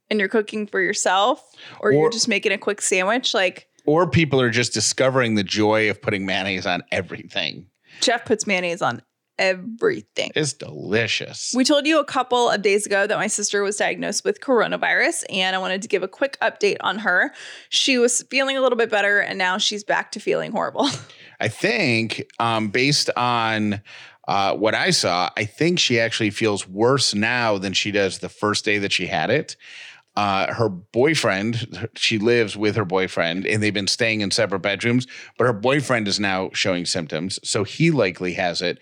and 0.10 0.20
you're 0.20 0.30
cooking 0.30 0.68
for 0.68 0.80
yourself 0.80 1.44
or, 1.80 1.90
Or- 1.90 1.94
you're 1.94 2.12
just 2.12 2.28
making 2.28 2.52
a 2.52 2.60
quick 2.60 2.82
sandwich, 2.82 3.34
like 3.34 3.68
Or 3.88 4.08
people 4.08 4.40
are 4.40 4.52
just 4.52 4.72
discovering 4.72 5.34
the 5.34 5.44
joy 5.44 5.90
of 5.90 6.00
putting 6.00 6.28
mayonnaise 6.28 6.68
on 6.68 6.84
everything. 6.92 7.66
Jeff 8.02 8.24
puts 8.24 8.46
mayonnaise 8.46 8.84
on 8.84 9.02
everything. 9.40 10.32
It's 10.36 10.54
delicious. 10.54 11.54
We 11.56 11.64
told 11.64 11.88
you 11.88 12.00
a 12.00 12.06
couple 12.06 12.50
of 12.50 12.62
days 12.62 12.86
ago 12.86 13.08
that 13.08 13.18
my 13.18 13.28
sister 13.28 13.64
was 13.64 13.78
diagnosed 13.78 14.24
with 14.24 14.42
coronavirus, 14.42 15.24
and 15.32 15.56
I 15.56 15.60
wanted 15.60 15.82
to 15.82 15.88
give 15.88 16.04
a 16.04 16.08
quick 16.08 16.38
update 16.42 16.78
on 16.82 17.00
her. 17.00 17.34
She 17.70 17.98
was 17.98 18.22
feeling 18.30 18.58
a 18.58 18.62
little 18.62 18.78
bit 18.78 18.92
better, 18.92 19.20
and 19.20 19.40
now 19.40 19.58
she's 19.58 19.84
back 19.84 20.12
to 20.12 20.20
feeling 20.20 20.52
horrible. 20.52 20.88
I 21.40 21.48
think, 21.48 22.26
um, 22.40 22.70
based 22.70 23.10
on 23.16 23.82
uh, 24.28 24.56
what 24.56 24.76
I 24.76 24.92
saw, 24.92 25.30
I 25.36 25.46
think 25.46 25.80
she 25.80 26.00
actually 26.00 26.30
feels 26.30 26.68
worse 26.68 27.14
now 27.14 27.58
than 27.58 27.74
she 27.74 27.92
does 27.92 28.20
the 28.20 28.30
first 28.30 28.66
day 28.66 28.78
that 28.78 28.92
she 28.92 29.08
had 29.08 29.30
it. 29.30 29.56
Uh, 30.16 30.54
her 30.54 30.68
boyfriend, 30.70 31.88
she 31.96 32.18
lives 32.18 32.58
with 32.58 32.76
her 32.76 32.84
boyfriend, 32.84 33.46
and 33.46 33.64
they've 33.64 33.74
been 33.74 33.88
staying 33.88 34.22
in 34.22 34.32
separate 34.32 34.60
bedrooms, 34.60 35.08
but 35.38 35.46
her 35.46 35.54
boyfriend 35.54 36.08
is 36.08 36.20
now 36.20 36.50
showing 36.54 36.86
symptoms. 36.86 37.40
So 37.44 37.64
he 37.64 37.90
likely 37.90 38.34
has 38.34 38.62
it. 38.62 38.80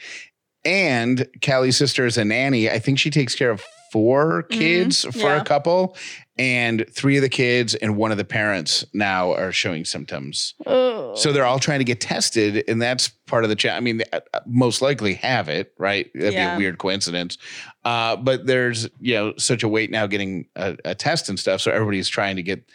And 0.65 1.27
Callie's 1.41 1.77
sister 1.77 2.05
is 2.05 2.17
a 2.17 2.25
nanny. 2.25 2.69
I 2.69 2.79
think 2.79 2.97
she 2.97 3.11
takes 3.11 3.35
care 3.35 3.51
of 3.51 3.63
four 3.91 4.43
kids 4.43 5.05
for 5.05 5.19
yeah. 5.19 5.41
a 5.41 5.43
couple, 5.45 5.95
and 6.39 6.85
three 6.91 7.17
of 7.17 7.21
the 7.21 7.29
kids 7.29 7.73
and 7.75 7.95
one 7.97 8.11
of 8.11 8.17
the 8.17 8.25
parents 8.25 8.85
now 8.93 9.33
are 9.33 9.51
showing 9.51 9.85
symptoms. 9.85 10.53
So 10.65 11.31
they're 11.33 11.45
all 11.45 11.57
trying 11.59 11.79
to 11.79 11.83
get 11.85 11.99
tested, 11.99 12.63
and 12.67 12.81
that's 12.81 13.07
part 13.07 13.43
of 13.43 13.49
the 13.49 13.55
chat. 13.55 13.75
I 13.75 13.79
mean, 13.79 13.97
they, 13.97 14.05
uh, 14.13 14.19
most 14.45 14.81
likely 14.81 15.15
have 15.15 15.49
it, 15.49 15.73
right? 15.79 16.11
That'd 16.13 16.35
be 16.35 16.41
a 16.41 16.57
weird 16.57 16.77
coincidence. 16.77 17.37
Uh, 17.83 18.15
but 18.17 18.45
there's 18.45 18.87
you 18.99 19.15
know 19.15 19.33
such 19.37 19.63
a 19.63 19.67
wait 19.67 19.89
now 19.89 20.05
getting 20.07 20.45
a, 20.55 20.77
a 20.85 20.93
test 20.95 21.27
and 21.29 21.39
stuff, 21.39 21.61
so 21.61 21.71
everybody's 21.71 22.07
trying 22.09 22.35
to 22.35 22.43
get 22.43 22.69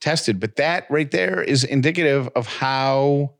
tested. 0.00 0.38
But 0.38 0.56
that 0.56 0.86
right 0.90 1.10
there 1.10 1.42
is 1.42 1.64
indicative 1.64 2.28
of 2.36 2.46
how 2.46 3.32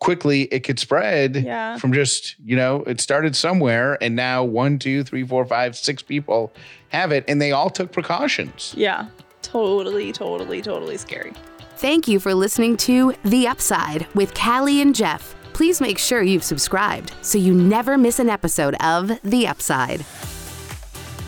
quickly 0.00 0.42
it 0.42 0.60
could 0.64 0.80
spread 0.80 1.36
Yeah. 1.36 1.76
from 1.78 1.92
just 1.92 2.34
you 2.44 2.56
know 2.56 2.82
it 2.86 3.00
started 3.00 3.36
somewhere, 3.36 3.96
and 4.02 4.16
now 4.16 4.42
one, 4.44 4.78
two, 4.78 5.04
three, 5.04 5.24
four, 5.26 5.46
five, 5.46 5.76
six 5.76 6.02
people 6.02 6.52
have 6.92 7.12
it, 7.12 7.24
and 7.28 7.40
they 7.40 7.52
all 7.52 7.70
took 7.70 7.90
precautions. 7.92 8.74
yeah, 8.76 9.06
totally, 9.42 10.12
totally, 10.12 10.62
totally 10.62 10.96
scary. 10.96 11.32
Thank 11.76 12.06
you 12.06 12.20
for 12.20 12.34
listening 12.34 12.76
to 12.78 13.14
The 13.24 13.48
Upside 13.48 14.06
with 14.14 14.34
Callie 14.34 14.80
and 14.80 14.94
Jeff. 14.94 15.34
Please 15.52 15.80
make 15.80 15.98
sure 15.98 16.22
you've 16.22 16.44
subscribed 16.44 17.12
so 17.22 17.38
you 17.38 17.52
never 17.54 17.98
miss 17.98 18.18
an 18.18 18.28
episode 18.28 18.74
of 18.80 19.10
The 19.22 19.46
Upside. 19.48 20.04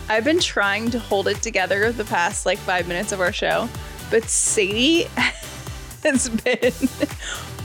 I've 0.09 0.25
been 0.25 0.39
trying 0.39 0.91
to 0.91 0.99
hold 0.99 1.29
it 1.29 1.41
together 1.43 1.91
the 1.91 2.05
past 2.05 2.47
like 2.47 2.59
five 2.59 2.87
minutes 2.87 3.11
of 3.13 3.21
our 3.21 3.33
show, 3.33 3.69
but 4.11 4.25
Sadie 4.25 5.05
has 6.05 6.29
been 6.29 6.73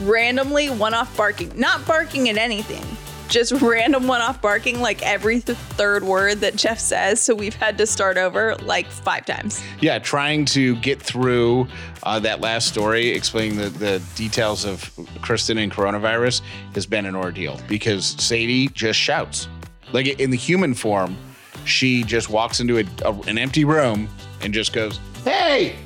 randomly 0.08 0.70
one 0.70 0.94
off 0.94 1.14
barking, 1.16 1.52
not 1.58 1.86
barking 1.86 2.28
at 2.30 2.38
anything, 2.38 2.84
just 3.30 3.52
random 3.62 4.06
one 4.06 4.20
off 4.20 4.42
barking 4.42 4.80
like 4.80 5.02
every 5.02 5.40
th- 5.40 5.56
third 5.56 6.04
word 6.04 6.40
that 6.40 6.56
Jeff 6.56 6.78
says. 6.78 7.20
So 7.22 7.34
we've 7.34 7.54
had 7.54 7.78
to 7.78 7.86
start 7.86 8.18
over 8.18 8.56
like 8.56 8.86
five 8.88 9.24
times. 9.24 9.62
Yeah, 9.80 9.98
trying 10.00 10.44
to 10.46 10.76
get 10.76 11.00
through 11.00 11.68
uh, 12.02 12.18
that 12.20 12.40
last 12.40 12.68
story, 12.68 13.08
explaining 13.08 13.56
the, 13.56 13.70
the 13.70 14.02
details 14.16 14.64
of 14.64 14.90
Kristen 15.22 15.56
and 15.58 15.72
coronavirus, 15.72 16.42
has 16.74 16.84
been 16.84 17.06
an 17.06 17.14
ordeal 17.16 17.58
because 17.68 18.04
Sadie 18.04 18.68
just 18.68 18.98
shouts. 18.98 19.48
Like 19.92 20.06
in 20.20 20.30
the 20.30 20.36
human 20.36 20.74
form, 20.74 21.16
she 21.64 22.02
just 22.02 22.28
walks 22.30 22.60
into 22.60 22.78
a, 22.78 22.84
a, 23.04 23.12
an 23.28 23.38
empty 23.38 23.64
room 23.64 24.08
and 24.42 24.52
just 24.52 24.72
goes, 24.72 24.98
Hey! 25.24 25.76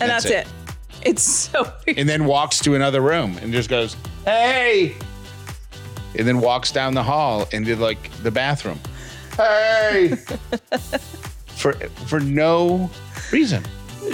And 0.00 0.10
That's 0.10 0.24
that's, 0.24 0.46
it. 0.48 0.52
it. 0.68 0.74
It's 1.02 1.22
so 1.22 1.62
weird. 1.86 1.98
And 1.98 2.08
then 2.08 2.26
walks 2.26 2.60
to 2.60 2.74
another 2.74 3.00
room 3.00 3.38
and 3.40 3.52
just 3.52 3.70
goes, 3.70 3.96
Hey! 4.24 4.96
And 6.16 6.26
then 6.26 6.40
walks 6.40 6.72
down 6.72 6.94
the 6.94 7.02
hall 7.02 7.46
into 7.52 7.76
like 7.76 8.10
the 8.22 8.30
bathroom. 8.30 8.80
Hey! 9.36 10.14
for 11.46 11.72
for 12.06 12.20
no 12.20 12.90
reason. 13.32 13.64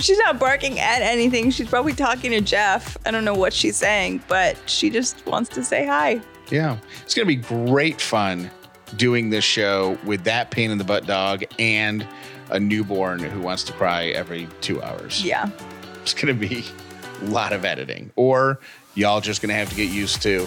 She's 0.01 0.19
not 0.19 0.39
barking 0.39 0.81
at 0.81 1.03
anything. 1.03 1.51
She's 1.51 1.69
probably 1.69 1.93
talking 1.93 2.33
to 2.33 2.41
Jeff. 2.41 2.97
I 3.07 3.11
don't 3.11 3.25
know 3.25 3.35
what 3.35 3.53
she's 3.53 3.77
saying, 3.77 4.25
but 4.27 4.59
she 4.67 4.91
just 4.91 5.25
wants 5.27 5.51
to 5.51 5.63
say 5.63 5.87
hi. 5.87 6.21
Yeah. 6.51 6.79
It's 7.03 7.15
going 7.15 7.29
to 7.29 7.37
be 7.37 7.71
great 7.71 8.01
fun 8.01 8.51
doing 8.97 9.31
this 9.31 9.45
show 9.45 9.99
with 10.05 10.25
that 10.25 10.51
pain 10.51 10.71
in 10.71 10.79
the 10.79 10.85
butt 10.85 11.07
dog 11.07 11.45
and 11.59 12.07
a 12.51 12.59
newborn 12.59 13.21
who 13.21 13.41
wants 13.41 13.65
to 13.65 13.73
cry 13.73 14.07
every 14.07 14.49
two 14.61 14.83
hours. 14.83 15.25
Yeah. 15.25 15.51
It's 16.03 16.15
going 16.15 16.39
to 16.39 16.49
be 16.49 16.65
a 17.23 17.25
lot 17.27 17.53
of 17.53 17.65
editing. 17.65 18.11
Or 18.17 18.61
y'all 18.95 19.21
just 19.21 19.43
going 19.43 19.51
to 19.51 19.55
have 19.55 19.71
to 19.71 19.77
get 19.77 19.91
used 19.91 20.23
to, 20.23 20.47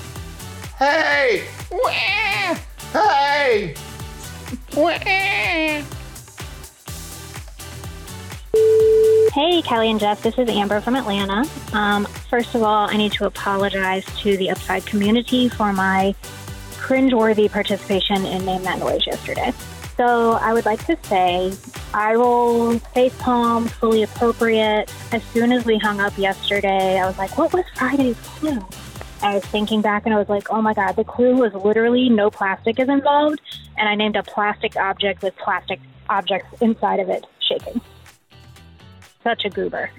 hey, 0.78 1.44
wah, 1.72 2.56
hey, 2.94 3.74
wah. 4.76 4.98
Hey, 9.34 9.62
Callie 9.62 9.92
and 9.92 10.00
Jeff, 10.00 10.22
this 10.22 10.38
is 10.38 10.50
Amber 10.50 10.82
from 10.82 10.96
Atlanta. 10.96 11.46
Um, 11.74 12.06
first 12.30 12.56
of 12.56 12.64
all, 12.64 12.90
I 12.90 12.98
need 12.98 13.12
to 13.14 13.26
apologize 13.26 14.06
to 14.22 14.38
the 14.38 14.50
Upside 14.50 14.86
community 14.86 15.50
for 15.50 15.74
my 15.74 16.16
cringeworthy 16.74 17.52
participation 17.52 18.26
in 18.26 18.46
Name 18.46 18.64
That 18.64 18.80
Noise 18.80 19.06
yesterday. 19.06 19.54
So 19.96 20.34
I 20.34 20.54
would 20.54 20.66
like 20.66 20.86
to 20.86 20.98
say, 21.04 21.54
eye 21.94 22.14
roll, 22.14 22.78
face 22.80 23.16
palm, 23.20 23.68
fully 23.68 24.04
appropriate. 24.04 24.92
As 25.12 25.24
soon 25.26 25.52
as 25.52 25.66
we 25.66 25.78
hung 25.78 26.00
up 26.00 26.16
yesterday, 26.18 27.00
I 27.00 27.08
was 27.08 27.18
like, 27.18 27.36
what 27.36 27.52
was 27.52 27.66
Friday's 27.76 28.20
clue? 28.20 28.60
I 29.22 29.34
was 29.34 29.44
thinking 29.46 29.82
back 29.82 30.06
and 30.06 30.14
I 30.14 30.18
was 30.18 30.30
like, 30.30 30.50
oh 30.52 30.62
my 30.62 30.74
God, 30.74 30.96
the 30.96 31.04
clue 31.04 31.36
was 31.36 31.54
literally 31.54 32.10
no 32.10 32.30
plastic 32.30 32.80
is 32.80 32.88
involved. 32.88 33.42
And 33.78 33.90
I 33.90 33.96
named 33.96 34.16
a 34.16 34.24
plastic 34.24 34.76
object 34.76 35.24
with 35.24 35.36
plastic 35.38 35.80
objects 36.10 36.62
inside 36.62 37.00
of 37.00 37.10
it 37.10 37.26
shaking 37.40 37.82
such 39.28 39.44
a 39.44 39.50
goober. 39.50 39.90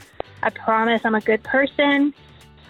I 0.43 0.51
promise 0.51 1.03
I'm 1.05 1.15
a 1.15 1.21
good 1.21 1.43
person. 1.43 2.15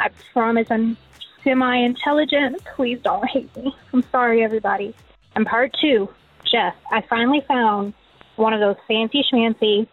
I 0.00 0.08
promise 0.32 0.66
I'm 0.70 0.96
semi 1.44 1.76
intelligent. 1.76 2.64
Please 2.74 2.98
don't 3.02 3.28
hate 3.28 3.54
me. 3.56 3.74
I'm 3.92 4.02
sorry, 4.10 4.42
everybody. 4.42 4.94
And 5.36 5.46
part 5.46 5.72
two, 5.80 6.08
Jeff, 6.50 6.74
I 6.90 7.02
finally 7.02 7.42
found 7.46 7.94
one 8.36 8.52
of 8.52 8.60
those 8.60 8.76
fancy 8.88 9.24
schmancy 9.32 9.86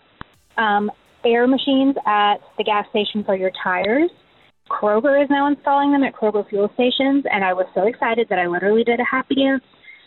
um, 0.58 0.92
air 1.24 1.48
machines 1.48 1.96
at 2.06 2.38
the 2.58 2.64
gas 2.64 2.88
station 2.90 3.24
for 3.24 3.36
your 3.36 3.52
tires. 3.64 4.10
Kroger 4.70 5.22
is 5.22 5.30
now 5.30 5.48
installing 5.48 5.92
them 5.92 6.04
at 6.04 6.14
Kroger 6.14 6.48
fuel 6.50 6.70
stations, 6.74 7.26
and 7.32 7.44
I 7.44 7.54
was 7.54 7.68
so 7.76 7.88
excited 7.88 8.28
that 8.30 8.40
I 8.40 8.48
literally 8.48 8.84
did 8.84 9.00
a 9.00 9.06
happy 9.06 9.36
dance. 9.36 9.64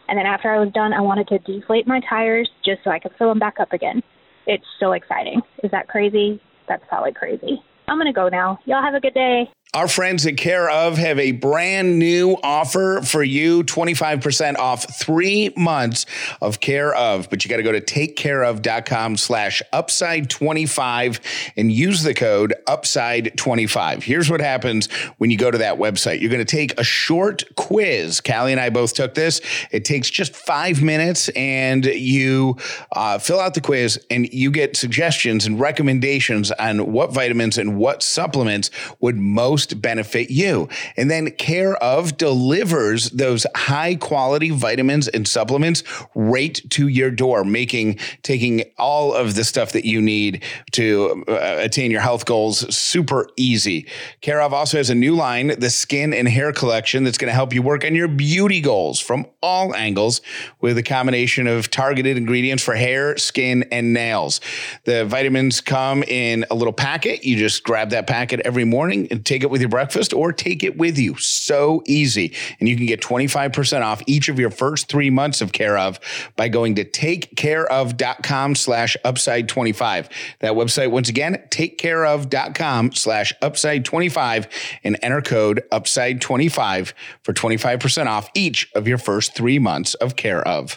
And 0.09 0.19
then 0.19 0.27
after 0.27 0.51
I 0.51 0.59
was 0.59 0.73
done, 0.73 0.93
I 0.93 1.01
wanted 1.01 1.29
to 1.29 1.39
deflate 1.39 1.87
my 1.87 2.01
tires 2.09 2.49
just 2.65 2.83
so 2.83 2.91
I 2.91 2.99
could 2.99 3.13
fill 3.19 3.29
them 3.29 3.39
back 3.39 3.57
up 3.61 3.73
again. 3.73 4.03
It's 4.47 4.65
so 4.81 4.93
exciting. 4.93 5.41
Is 5.63 5.71
that 5.71 5.89
crazy? 5.89 6.41
That's 6.67 6.83
probably 6.89 7.13
crazy. 7.13 7.63
I'm 7.87 7.99
going 7.99 8.07
to 8.07 8.13
go 8.13 8.29
now. 8.29 8.59
Y'all 8.65 8.83
have 8.83 8.95
a 8.95 9.01
good 9.01 9.15
day. 9.15 9.45
Our 9.75 9.87
friends 9.87 10.25
at 10.25 10.39
Care 10.39 10.71
of 10.71 10.97
have 10.97 11.19
a 11.19 11.33
brand 11.33 11.99
new 11.99 12.39
offer 12.43 13.03
for 13.03 13.23
you 13.23 13.65
25% 13.65 14.57
off 14.57 14.99
three 14.99 15.53
months 15.59 16.07
of 16.41 16.59
Care 16.59 16.95
of. 16.95 17.29
But 17.29 17.45
you 17.45 17.51
got 17.51 17.59
to 17.59 17.63
go 17.63 17.73
to 17.73 17.81
takecareof.com 17.83 19.19
slash 19.19 19.61
upside 19.71 20.31
25 20.31 21.21
and 21.59 21.71
use 21.71 22.03
the 22.03 22.15
code 22.15 22.55
upside 22.67 23.37
25. 23.37 24.05
Here's 24.05 24.31
what 24.31 24.41
happens 24.41 24.87
when 25.19 25.31
you 25.31 25.37
go 25.37 25.51
to 25.51 25.59
that 25.59 25.77
website 25.77 26.23
you're 26.23 26.31
going 26.31 26.39
to 26.39 26.47
take 26.47 26.81
a 26.81 26.85
short 26.85 27.45
quiz. 27.55 28.23
Callie 28.23 28.53
and 28.53 28.61
I 28.61 28.71
both 28.71 28.95
took 28.95 29.13
this. 29.13 29.43
It 29.71 29.85
takes 29.85 30.09
just 30.09 30.35
five 30.35 30.83
minutes, 30.83 31.29
and 31.31 31.85
you 31.85 32.57
uh, 32.93 33.19
fill 33.19 33.39
out 33.39 33.53
the 33.53 33.61
quiz 33.61 34.03
and 34.09 34.33
you 34.33 34.51
get 34.51 34.79
suggestions 34.79 35.45
and 35.45 35.61
recommendations 35.61 36.51
on 36.53 36.91
what 36.91 37.13
vitamins 37.13 37.59
and 37.59 37.77
what 37.77 38.03
supplements 38.03 38.71
would 39.01 39.19
most 39.19 39.58
benefit 39.67 40.31
you. 40.31 40.69
And 40.97 41.11
then 41.11 41.31
Care 41.39 41.77
of 41.77 42.17
delivers 42.17 43.11
those 43.11 43.47
high 43.55 43.95
quality 43.95 44.51
vitamins 44.51 45.09
and 45.09 45.27
supplements 45.27 45.83
right 46.15 46.61
to 46.71 46.89
your 46.89 47.11
door, 47.11 47.45
making 47.45 47.99
taking 48.23 48.65
all 48.77 49.15
of 49.15 49.35
the 49.35 49.45
stuff 49.45 49.73
that 49.73 49.85
you 49.85 50.01
need 50.01 50.43
to 50.73 51.25
uh, 51.29 51.57
attain 51.61 51.91
your 51.91 52.01
health 52.01 52.27
goals 52.27 52.75
super 52.75 53.29
easy. 53.37 53.87
Care 54.21 54.41
of 54.43 54.53
also 54.53 54.77
has 54.77 54.91
a 54.91 54.95
new 54.95 55.15
line, 55.15 55.59
the 55.59 55.71
Skin 55.71 56.13
and 56.13 56.29
Hair 56.29 56.53
Collection, 56.53 57.05
that's 57.05 57.19
going 57.19 57.31
to 57.31 57.35
help 57.35 57.55
you 57.55 57.63
work 57.63 57.85
on 57.85 57.95
your 57.95 58.09
beauty 58.09 58.61
goals 58.61 59.01
from 59.01 59.27
all 59.43 59.75
angles 59.75 60.21
with 60.61 60.77
a 60.77 60.83
combination 60.83 61.47
of 61.47 61.71
targeted 61.71 62.17
ingredients 62.17 62.63
for 62.63 62.75
hair, 62.75 63.17
skin, 63.17 63.65
and 63.71 63.93
nails. 63.93 64.41
The 64.85 65.05
vitamins 65.05 65.61
come 65.61 66.03
in 66.03 66.45
a 66.51 66.55
little 66.55 66.73
packet. 66.73 67.25
You 67.25 67.37
just 67.37 67.63
grab 67.63 67.91
that 67.91 68.07
packet 68.07 68.41
every 68.41 68.65
morning 68.65 69.09
and 69.11 69.25
take 69.25 69.43
it 69.43 69.48
with 69.51 69.61
your 69.61 69.71
breakfast 69.71 70.13
or 70.13 70.33
take 70.33 70.63
it 70.63 70.77
with 70.77 70.99
you. 70.99 71.17
So 71.17 71.83
easy. 71.87 72.35
And 72.61 72.69
you 72.69 72.77
can 72.77 72.87
get 72.87 73.01
25% 73.01 73.83
off 73.83 74.03
each 74.07 74.29
of 74.29 74.39
your 74.39 74.51
first 74.51 74.89
three 74.89 75.11
months 75.11 75.41
of 75.41 75.53
Care 75.53 75.79
of 75.79 75.99
by 76.37 76.49
going 76.49 76.75
to 76.77 76.85
takecareof.com 76.85 78.55
slash 78.55 78.97
upside 79.05 79.49
25. 79.49 80.09
That 80.41 80.53
website, 80.53 80.91
once 80.91 81.09
again, 81.09 81.43
takecareof.com 81.51 82.93
slash 82.93 83.33
upside 83.43 83.85
25 83.85 84.49
and 84.85 84.99
enter 85.03 85.21
code 85.21 85.63
upside 85.73 86.21
25 86.21 86.95
for 87.23 87.33
25% 87.33 88.07
off 88.07 88.31
each 88.35 88.71
of 88.75 88.87
your 88.87 88.99
first 88.99 89.35
three 89.35 89.59
months 89.59 89.95
of 89.95 90.17
Care 90.17 90.47
of. 90.47 90.77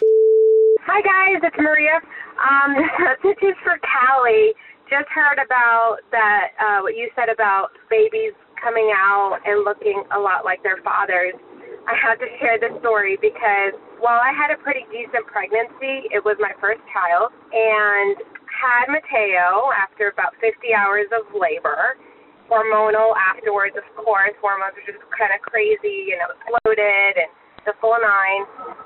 Hi 0.86 1.00
guys, 1.00 1.40
it's 1.42 1.56
Maria. 1.58 2.00
Um, 2.42 2.74
this 3.22 3.36
is 3.42 3.54
for 3.62 3.78
Callie. 3.78 4.52
Just 4.90 5.08
heard 5.08 5.38
about 5.42 5.98
that 6.10 6.48
uh, 6.60 6.80
what 6.82 6.96
you 6.96 7.08
said 7.16 7.28
about 7.28 7.70
babies 7.88 8.34
coming 8.62 8.94
out 8.94 9.42
and 9.44 9.66
looking 9.66 10.06
a 10.14 10.18
lot 10.18 10.46
like 10.46 10.62
their 10.62 10.78
fathers. 10.86 11.34
I 11.82 11.98
have 11.98 12.22
to 12.22 12.30
share 12.38 12.62
this 12.62 12.72
story 12.78 13.18
because 13.18 13.74
while 13.98 14.22
I 14.22 14.30
had 14.30 14.54
a 14.54 14.58
pretty 14.62 14.86
decent 14.94 15.26
pregnancy, 15.26 16.06
it 16.14 16.22
was 16.22 16.38
my 16.38 16.54
first 16.62 16.78
child, 16.94 17.34
and 17.50 18.22
had 18.46 18.86
Mateo 18.86 19.74
after 19.74 20.14
about 20.14 20.38
50 20.38 20.70
hours 20.70 21.10
of 21.10 21.26
labor. 21.34 21.98
Hormonal 22.46 23.18
afterwards, 23.18 23.74
of 23.74 23.86
course. 23.98 24.34
Hormones 24.38 24.78
are 24.78 24.86
just 24.86 25.02
kind 25.18 25.34
of 25.34 25.42
crazy, 25.42 26.14
and 26.14 26.22
it 26.22 26.28
was 26.30 26.40
bloated 26.46 27.14
and 27.18 27.30
the 27.66 27.74
full 27.82 27.98
nine. 27.98 28.42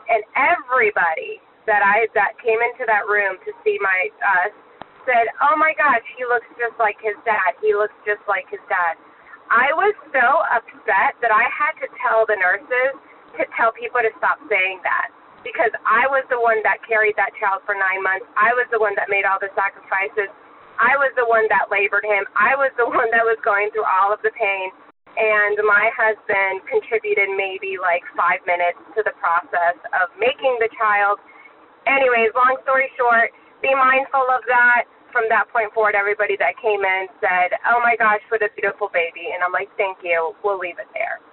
And 0.08 0.24
everybody 0.36 1.44
that 1.68 1.82
I 1.82 2.06
that 2.14 2.38
came 2.40 2.62
into 2.62 2.86
that 2.86 3.10
room 3.10 3.36
to 3.42 3.50
see 3.66 3.76
my 3.82 4.08
us 4.22 4.54
said, 5.04 5.26
"Oh 5.42 5.58
my 5.58 5.74
gosh, 5.74 6.04
he 6.16 6.24
looks 6.24 6.46
just 6.56 6.78
like 6.78 6.96
his 7.02 7.18
dad. 7.26 7.58
He 7.60 7.74
looks 7.74 7.96
just 8.06 8.22
like 8.30 8.46
his 8.48 8.62
dad." 8.70 8.96
I 9.50 9.70
was 9.74 9.94
so 10.10 10.26
upset 10.50 11.14
that 11.22 11.30
I 11.30 11.46
had 11.50 11.78
to 11.82 11.86
tell 12.02 12.26
the 12.26 12.34
nurses 12.34 12.98
to 13.38 13.42
tell 13.54 13.70
people 13.70 14.02
to 14.02 14.10
stop 14.18 14.42
saying 14.50 14.82
that 14.82 15.12
because 15.46 15.70
I 15.86 16.10
was 16.10 16.26
the 16.26 16.42
one 16.42 16.58
that 16.66 16.82
carried 16.82 17.14
that 17.14 17.30
child 17.38 17.62
for 17.62 17.78
nine 17.78 18.02
months. 18.02 18.26
I 18.34 18.50
was 18.58 18.66
the 18.74 18.82
one 18.82 18.98
that 18.98 19.06
made 19.06 19.22
all 19.22 19.38
the 19.38 19.52
sacrifices. 19.54 20.26
I 20.82 20.98
was 20.98 21.14
the 21.14 21.24
one 21.24 21.46
that 21.54 21.70
labored 21.70 22.02
him. 22.02 22.26
I 22.34 22.58
was 22.58 22.74
the 22.74 22.88
one 22.98 23.06
that 23.14 23.22
was 23.22 23.38
going 23.46 23.70
through 23.70 23.86
all 23.86 24.10
of 24.10 24.18
the 24.26 24.34
pain. 24.34 24.74
And 25.16 25.56
my 25.64 25.88
husband 25.96 26.66
contributed 26.68 27.32
maybe 27.38 27.80
like 27.80 28.04
five 28.12 28.42
minutes 28.44 28.76
to 28.98 29.06
the 29.06 29.16
process 29.16 29.78
of 29.96 30.12
making 30.20 30.58
the 30.60 30.68
child. 30.76 31.22
Anyways, 31.88 32.34
long 32.36 32.58
story 32.66 32.90
short, 32.98 33.32
be 33.64 33.72
mindful 33.72 34.26
of 34.28 34.44
that. 34.50 34.84
From 35.16 35.32
that 35.32 35.48
point 35.48 35.72
forward, 35.72 35.96
everybody 35.96 36.36
that 36.36 36.60
came 36.60 36.84
in 36.84 37.08
said, 37.24 37.56
Oh 37.64 37.80
my 37.80 37.96
gosh, 37.96 38.20
what 38.28 38.44
a 38.44 38.52
beautiful 38.52 38.92
baby. 38.92 39.32
And 39.32 39.40
I'm 39.40 39.48
like, 39.48 39.72
Thank 39.80 40.04
you. 40.04 40.36
We'll 40.44 40.60
leave 40.60 40.76
it 40.76 40.92
there. 40.92 41.24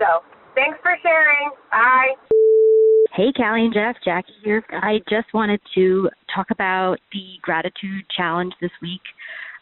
So 0.00 0.24
thanks 0.56 0.80
for 0.80 0.96
sharing. 1.04 1.52
Bye. 1.68 2.16
Hey, 3.12 3.36
Callie 3.36 3.68
and 3.68 3.74
Jeff, 3.74 3.96
Jackie 4.02 4.32
here. 4.42 4.64
I 4.72 5.04
just 5.10 5.28
wanted 5.34 5.60
to 5.74 6.08
talk 6.34 6.46
about 6.50 6.96
the 7.12 7.36
gratitude 7.42 8.08
challenge 8.16 8.54
this 8.62 8.72
week, 8.80 9.04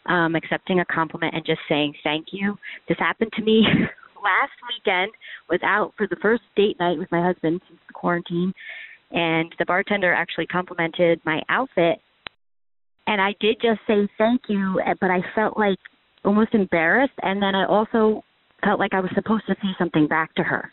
um, 0.05 0.35
accepting 0.35 0.79
a 0.79 0.85
compliment 0.85 1.35
and 1.35 1.45
just 1.45 1.59
saying 1.67 1.93
thank 2.01 2.27
you. 2.31 2.55
This 2.87 2.97
happened 2.97 3.31
to 3.35 3.43
me 3.43 3.67
last 4.23 4.55
weekend 4.71 5.11
was 5.49 5.59
out 5.63 5.91
for 5.97 6.07
the 6.07 6.15
first 6.21 6.43
date 6.55 6.79
night 6.79 6.97
with 6.97 7.11
my 7.11 7.21
husband 7.21 7.59
since 7.67 7.79
the 7.87 7.93
quarantine, 7.93 8.53
and 9.11 9.53
the 9.59 9.65
bartender 9.65 10.13
actually 10.13 10.47
complimented 10.47 11.19
my 11.25 11.41
outfit. 11.49 11.99
And 13.07 13.21
I 13.21 13.35
did 13.39 13.57
just 13.61 13.79
say 13.87 14.07
thank 14.17 14.41
you, 14.47 14.79
eh, 14.85 14.93
but 14.99 15.11
I 15.11 15.19
felt 15.35 15.57
like 15.57 15.77
almost 16.23 16.53
embarrassed. 16.53 17.13
And 17.21 17.41
then 17.41 17.53
I 17.55 17.65
also 17.65 18.23
felt 18.63 18.79
like 18.79 18.93
I 18.93 18.99
was 18.99 19.11
supposed 19.13 19.45
to 19.47 19.55
say 19.55 19.69
something 19.77 20.07
back 20.07 20.33
to 20.35 20.43
her. 20.43 20.71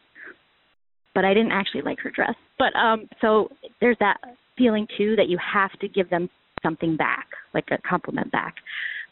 But 1.14 1.24
I 1.24 1.34
didn't 1.34 1.52
actually 1.52 1.82
like 1.82 1.98
her 2.00 2.10
dress. 2.10 2.34
But 2.58 2.74
um 2.74 3.08
so 3.20 3.48
there's 3.80 3.98
that 4.00 4.18
feeling 4.56 4.86
too 4.96 5.14
that 5.16 5.28
you 5.28 5.38
have 5.38 5.72
to 5.80 5.88
give 5.88 6.08
them 6.08 6.30
something 6.62 6.96
back, 6.96 7.26
like 7.52 7.66
a 7.70 7.78
compliment 7.86 8.32
back. 8.32 8.54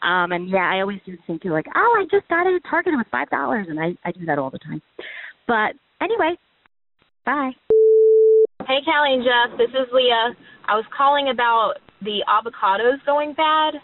Um 0.01 0.31
and 0.31 0.49
yeah, 0.49 0.71
I 0.73 0.81
always 0.81 0.99
do 1.05 1.15
think 1.27 1.43
you're 1.43 1.53
like, 1.53 1.67
Oh, 1.75 1.97
I 1.99 2.05
just 2.09 2.27
got 2.27 2.47
it 2.47 2.55
at 2.55 2.69
Target 2.69 2.93
it 2.93 2.97
was 2.97 3.05
five 3.11 3.29
dollars 3.29 3.67
and 3.69 3.79
I, 3.79 3.95
I 4.03 4.11
do 4.11 4.25
that 4.25 4.39
all 4.39 4.49
the 4.49 4.59
time. 4.59 4.81
But 5.47 5.73
anyway, 6.01 6.35
bye. 7.23 7.51
Hey, 8.67 8.79
Callie 8.85 9.13
and 9.13 9.23
Jeff, 9.23 9.57
this 9.57 9.69
is 9.69 9.89
Leah. 9.93 10.33
I 10.67 10.75
was 10.75 10.85
calling 10.95 11.29
about 11.29 11.75
the 12.01 12.23
avocados 12.27 13.03
going 13.05 13.33
bad. 13.33 13.75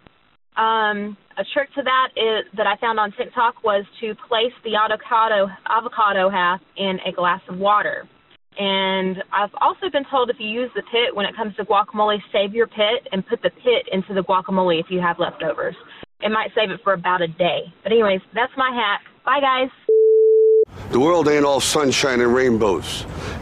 Um, 0.58 1.18
a 1.38 1.44
trick 1.54 1.70
to 1.76 1.84
that 1.84 2.10
is 2.16 2.46
that 2.58 2.66
I 2.66 2.78
found 2.78 3.00
on 3.00 3.12
TikTok 3.12 3.64
was 3.64 3.86
to 4.02 4.16
place 4.28 4.54
the 4.64 4.76
avocado 4.76 5.48
avocado 5.70 6.30
half 6.30 6.62
in 6.76 6.98
a 7.06 7.12
glass 7.12 7.42
of 7.48 7.60
water. 7.60 8.08
And 8.60 9.18
I've 9.32 9.54
also 9.62 9.92
been 9.92 10.06
told 10.10 10.32
if 10.32 10.38
you 10.40 10.48
use 10.48 10.72
the 10.76 10.82
pit 10.82 11.14
when 11.16 11.28
it 11.28 11.36
comes 11.36 11.56
to 11.58 11.66
guacamole, 11.66 12.18
save 12.34 12.56
your 12.56 12.66
pit 12.66 13.08
and 13.12 13.26
put 13.26 13.44
the 13.44 13.52
pit 13.52 13.86
into 13.92 14.16
the 14.16 14.24
guacamole 14.24 14.80
if 14.80 14.88
you 14.90 15.00
have 15.00 15.20
leftovers. 15.20 15.76
It 16.22 16.32
might 16.32 16.50
save 16.56 16.72
it 16.72 16.80
for 16.84 16.94
about 16.94 17.22
a 17.22 17.28
day. 17.28 17.72
But 17.84 17.92
anyways, 17.92 18.22
that's 18.34 18.54
my 18.58 18.72
hack. 18.74 19.02
Bye 19.24 19.42
guys. 19.42 19.70
The 20.92 21.00
world 21.00 21.28
ain't 21.28 21.46
all 21.46 21.60
sunshine 21.60 22.22
and 22.22 22.34
rainbows. 22.34 23.06